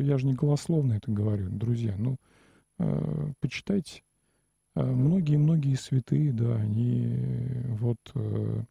[0.01, 1.95] я же не голословно это говорю, друзья.
[1.97, 2.17] Ну,
[2.79, 4.03] Э, почитайте.
[4.75, 7.15] Многие-многие святые, да, они
[7.67, 8.63] вот э,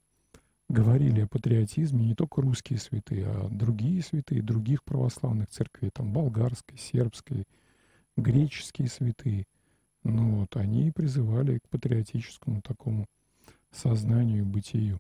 [0.73, 6.79] говорили о патриотизме, не только русские святые, а другие святые, других православных церквей, там болгарской,
[6.79, 7.45] сербской,
[8.17, 9.45] греческие святые.
[10.03, 13.07] Ну вот, они призывали к патриотическому такому
[13.71, 14.99] сознанию, бытию.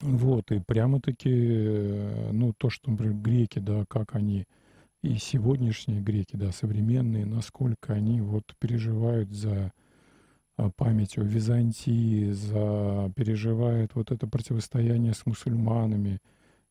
[0.00, 4.44] Вот, и прямо-таки, э, ну, то, что, например, греки, да, как они
[5.02, 9.72] и сегодняшние греки, да, современные, насколько они вот переживают за
[10.56, 16.18] а, память о Византии, за переживают вот это противостояние с мусульманами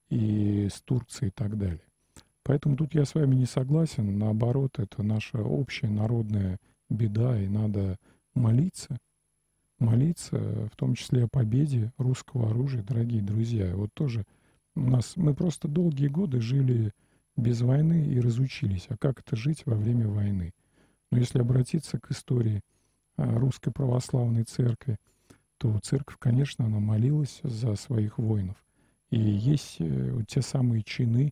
[0.09, 1.81] и с Турцией и так далее.
[2.43, 4.17] Поэтому тут я с вами не согласен.
[4.19, 6.59] Наоборот, это наша общая народная
[6.89, 7.97] беда, и надо
[8.35, 8.97] молиться,
[9.79, 13.75] молиться, в том числе о победе русского оружия, дорогие друзья.
[13.75, 14.25] Вот тоже
[14.75, 16.91] у нас, мы просто долгие годы жили
[17.35, 20.53] без войны и разучились, а как это жить во время войны.
[21.11, 22.61] Но если обратиться к истории
[23.17, 24.97] русской православной церкви,
[25.57, 28.57] то церковь, конечно, она молилась за своих воинов.
[29.09, 31.31] И есть э, те самые чины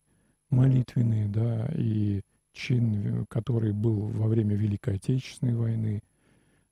[0.50, 2.22] молитвенные, да, и
[2.52, 6.00] чин, который был во время Великой Отечественной войны,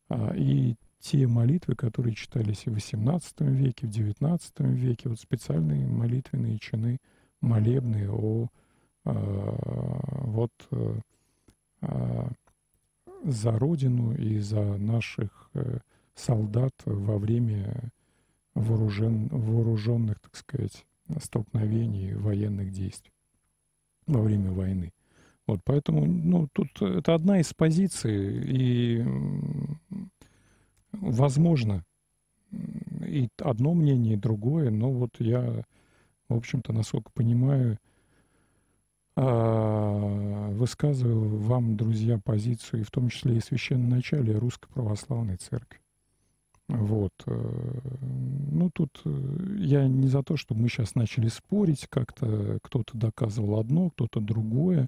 [0.09, 4.41] а, и те молитвы, которые читались и в XVIII веке, в XIX
[4.73, 6.99] веке, вот специальные молитвенные чины,
[7.41, 8.47] молебные о
[9.05, 11.01] Э, вот э,
[11.83, 12.29] э,
[13.25, 15.51] за Родину и за наших
[16.15, 17.91] солдат во время
[18.55, 20.85] вооружен, вооруженных, так сказать,
[21.21, 23.13] столкновений, военных действий
[24.07, 24.93] во время войны.
[25.47, 29.05] Вот поэтому, ну, тут это одна из позиций, и
[30.93, 31.85] возможно
[32.51, 35.65] и одно мнение, и другое, но вот я,
[36.29, 37.79] в общем-то, насколько понимаю,
[39.15, 45.83] высказываю вам, друзья, позицию, и в том числе и священноначалие Русской Православной Церкви.
[46.69, 47.13] Вот.
[47.27, 47.81] Э,
[48.51, 53.61] ну, тут э, я не за то, чтобы мы сейчас начали спорить, как-то кто-то доказывал
[53.61, 54.87] одно, кто-то другое.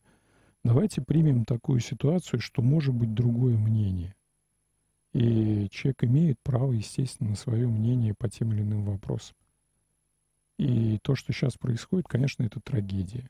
[0.63, 4.15] Давайте примем такую ситуацию, что может быть другое мнение.
[5.13, 9.37] И человек имеет право, естественно, на свое мнение по тем или иным вопросам.
[10.59, 13.29] И то, что сейчас происходит, конечно, это трагедия.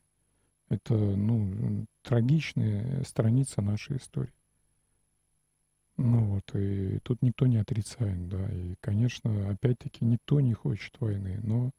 [0.68, 4.32] Это, ну, трагичная страница нашей истории.
[5.96, 8.48] Ну вот, и тут никто не отрицает, да.
[8.48, 11.70] И, конечно, опять-таки, никто не хочет войны, но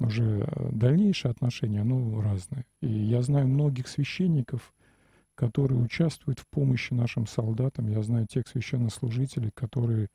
[0.00, 2.66] уже дальнейшее отношение, оно разное.
[2.82, 4.74] И я знаю многих священников,
[5.34, 7.88] которые участвуют в помощи нашим солдатам.
[7.88, 10.08] Я знаю тех священнослужителей, которые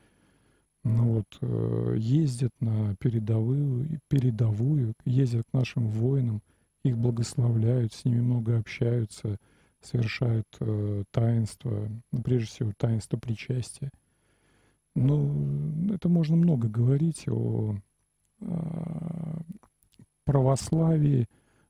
[0.84, 6.42] ну вот, э, ездят на передовую, передовую, ездят к нашим воинам,
[6.84, 9.38] их благословляют, с ними много общаются,
[9.82, 13.90] совершают э, таинство, ну, прежде всего таинство причастия.
[14.96, 17.76] Ну, это можно много говорить о,
[18.42, 19.42] о
[20.26, 21.28] православии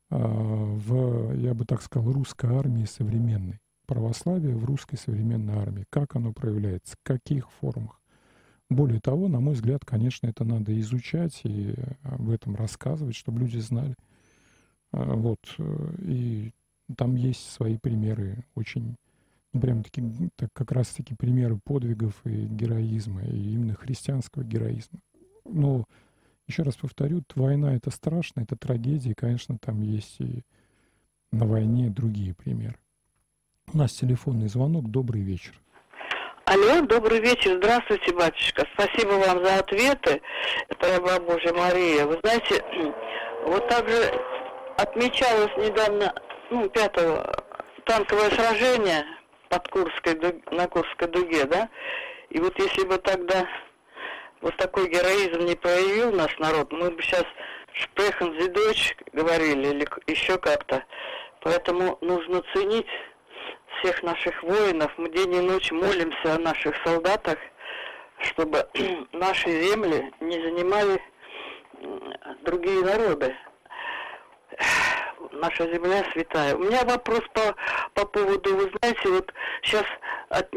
[0.10, 3.60] о, в, я бы так сказал, русской армии современной.
[3.86, 5.86] Православие в русской современной армии.
[5.90, 8.02] Как оно проявляется, в каких формах.
[8.70, 13.58] Более того, на мой взгляд, конечно, это надо изучать и об этом рассказывать, чтобы люди
[13.58, 14.09] знали– а,
[14.92, 15.40] вот.
[15.58, 15.64] Э,
[16.04, 16.52] и
[16.98, 18.96] там есть свои примеры очень,
[19.54, 20.04] ну, прям таки,
[20.36, 25.00] так, как раз таки примеры подвигов и героизма, и именно христианского героизма.
[25.46, 25.86] Но,
[26.48, 30.44] еще раз повторю, война— это страшно, это трагедия, конечно, там есть и
[31.32, 32.78] на войне другие примеры.
[33.72, 34.90] У нас телефонный звонок.
[34.90, 35.54] Добрый вечер.
[36.46, 37.58] Алло, добрый вечер.
[37.58, 38.66] Здравствуйте, батюшка.
[38.74, 40.22] Спасибо вам за ответы.
[40.80, 42.08] Раба Божья Мария.
[42.08, 42.64] Вы знаете,
[43.46, 44.12] вот также
[44.82, 46.14] отмечалось недавно,
[46.50, 47.32] ну, пятого
[47.86, 49.06] танковое сражение
[49.50, 51.70] под Курской, на Курской дуге, да?
[52.30, 53.48] И вот если бы тогда
[54.42, 57.26] вот такой героизм не проявил наш народ, мы бы сейчас
[57.74, 60.84] Шпрехен дочь говорили или еще как-то.
[61.42, 62.88] Поэтому нужно ценить
[63.80, 64.92] всех наших воинов.
[64.98, 67.38] Мы день и ночь молимся о наших солдатах,
[68.20, 68.68] чтобы
[69.14, 71.02] наши земли не занимали
[72.42, 73.36] другие народы.
[75.40, 76.56] Наша земля святая.
[76.56, 77.56] У меня вопрос по,
[77.94, 79.86] по поводу, вы знаете, вот сейчас
[80.30, 80.54] от,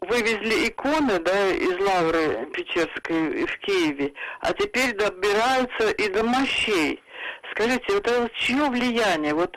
[0.00, 7.02] вывезли иконы, да, из Лавры Печерской в Киеве, а теперь добираются и до мощей.
[7.50, 9.34] Скажите, вот это чье влияние?
[9.34, 9.56] Вот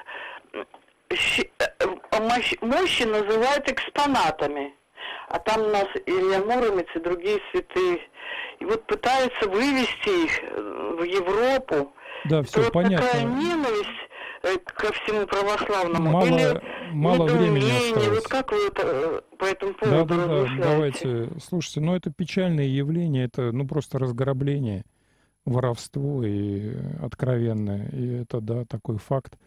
[0.53, 1.15] э,
[2.61, 4.74] мощи называют экспонатами,
[5.30, 8.01] а там у нас Илья Муромец и другие святые.
[8.59, 11.93] И вот пытаются вывести их э, в Европу.
[12.26, 12.97] Да, все вот понятно.
[12.97, 14.07] такая ненависть Э,
[14.66, 16.12] ко всему православному?
[16.12, 18.08] Мало, Или мало времени осталось.
[18.08, 21.30] Вот как вы это, э, по этому поводу да, да, да, давайте.
[21.41, 24.84] Слушайте, ну это печальное явление, это ну просто разграбление,
[25.45, 27.89] воровство и откровенное.
[27.89, 29.38] И это, да, такой факт.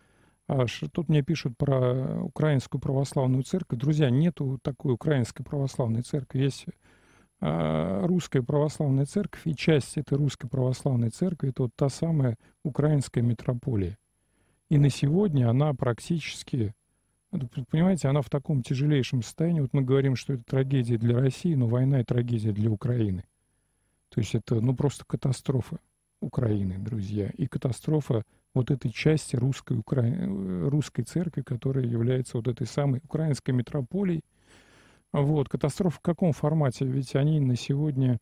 [0.49, 3.79] Аж тут мне пишут про украинскую православную церковь.
[3.79, 6.41] Друзья, нету такой украинской православной церкви.
[6.41, 6.67] Есть
[7.41, 13.97] русская православная церковь, и часть этой русской православной церкви это вот та самая украинская митрополия.
[14.71, 16.73] И на сегодня она практически,
[17.71, 19.61] понимаете, она в таком тяжелейшем состоянии.
[19.61, 23.25] Вот мы говорим, что это трагедия для России, но война и трагедия для Украины.
[24.11, 25.79] То есть это, ну, просто катастрофа
[26.21, 27.31] Украины, друзья.
[27.37, 28.23] И катастрофа
[28.55, 30.05] вот этой части русской, Укра...
[30.69, 34.23] русской церкви, которая является вот этой самой украинской метрополией.
[35.13, 35.49] Вот.
[35.49, 36.85] Катастрофа в каком формате?
[36.87, 38.19] Ведь они на сегодня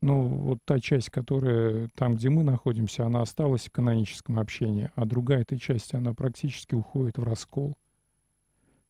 [0.00, 5.04] ну, вот та часть, которая там, где мы находимся, она осталась в каноническом общении, а
[5.04, 7.74] другая эта часть, она практически уходит в раскол.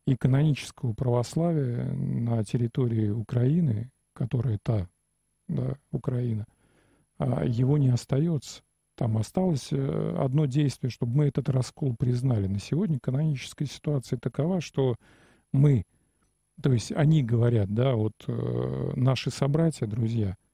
[0.07, 4.89] И канонического православия на территории Украины, которая та,
[5.49, 6.47] да, Украина,
[7.19, 8.63] а, его не остается.
[8.95, 12.49] Там осталось э, одно действие, чтобы мы этот раскол признали.
[12.49, 14.97] На сегодня каноническая ситуация такова, что
[15.53, 15.85] мы,
[16.61, 20.37] то есть они говорят, да, вот э, наши собратья, друзья–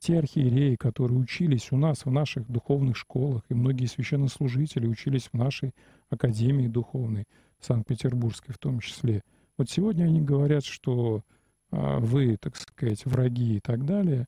[0.00, 5.34] те архиереи, которые учились у нас в наших духовных школах, и многие священнослужители учились в
[5.34, 5.72] нашей
[6.10, 7.26] академии духовной,
[7.60, 9.22] Санкт-Петербургской в том числе.
[9.56, 11.22] Вот сегодня они говорят, что
[11.70, 14.26] а, вы, так сказать, враги и так далее,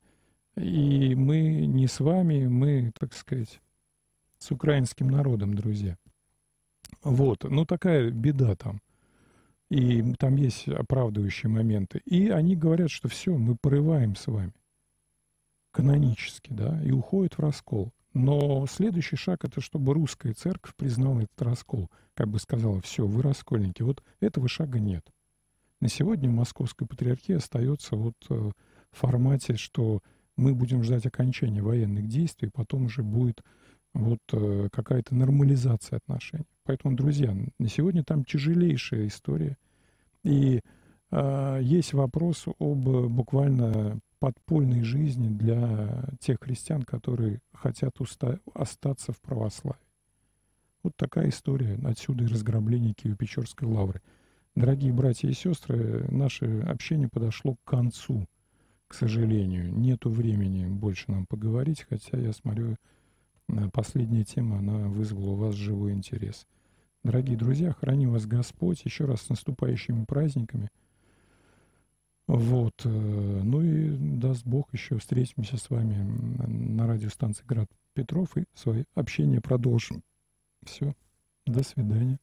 [0.57, 3.61] и мы не с вами, мы, так сказать,
[4.39, 5.97] с украинским народом, друзья.
[7.03, 8.81] Вот, ну такая беда там.
[9.71, 12.01] И там есть оправдывающие моменты.
[12.05, 14.53] И они говорят, что все, мы порываем с вами
[15.71, 17.93] канонически, да, и уходит в раскол.
[18.13, 23.23] Но следующий шаг это чтобы русская церковь признала этот раскол, как бы сказала, все, вы
[23.23, 23.83] раскольники.
[23.83, 25.07] Вот этого шага нет.
[25.81, 30.01] На сегодня Московская патриархия остается вот э, в формате, что
[30.37, 33.43] мы будем ждать окончания военных действий, потом уже будет
[33.95, 36.45] вот э, какая-то нормализация отношений.
[36.65, 39.57] Поэтому, друзья, на сегодня там тяжелейшая история.
[40.23, 40.61] И
[41.11, 49.21] э, есть вопрос об буквально подпольной жизни для тех христиан, которые хотят уста- остаться в
[49.21, 49.81] православии.
[50.83, 51.79] Вот такая история.
[51.85, 54.01] Отсюда и разграбление Киево-Печорской лавры.
[54.55, 58.27] Дорогие братья и сестры, наше общение подошло к концу,
[58.89, 59.73] к сожалению.
[59.75, 62.77] Нету времени больше нам поговорить, хотя я смотрю,
[63.49, 66.47] э, последняя тема, она вызвала у вас живой интерес.
[67.05, 68.85] Дорогие друзья, храни вас Господь.
[68.85, 70.69] Еще раз с наступающими праздниками–
[72.33, 72.83] вот.
[72.85, 75.97] Э, ну и даст Бог, еще встретимся с вами
[76.47, 80.05] на радиостанции Град Петров и свое общение продолжим.
[80.65, 80.95] Все.
[81.45, 82.21] До свидания.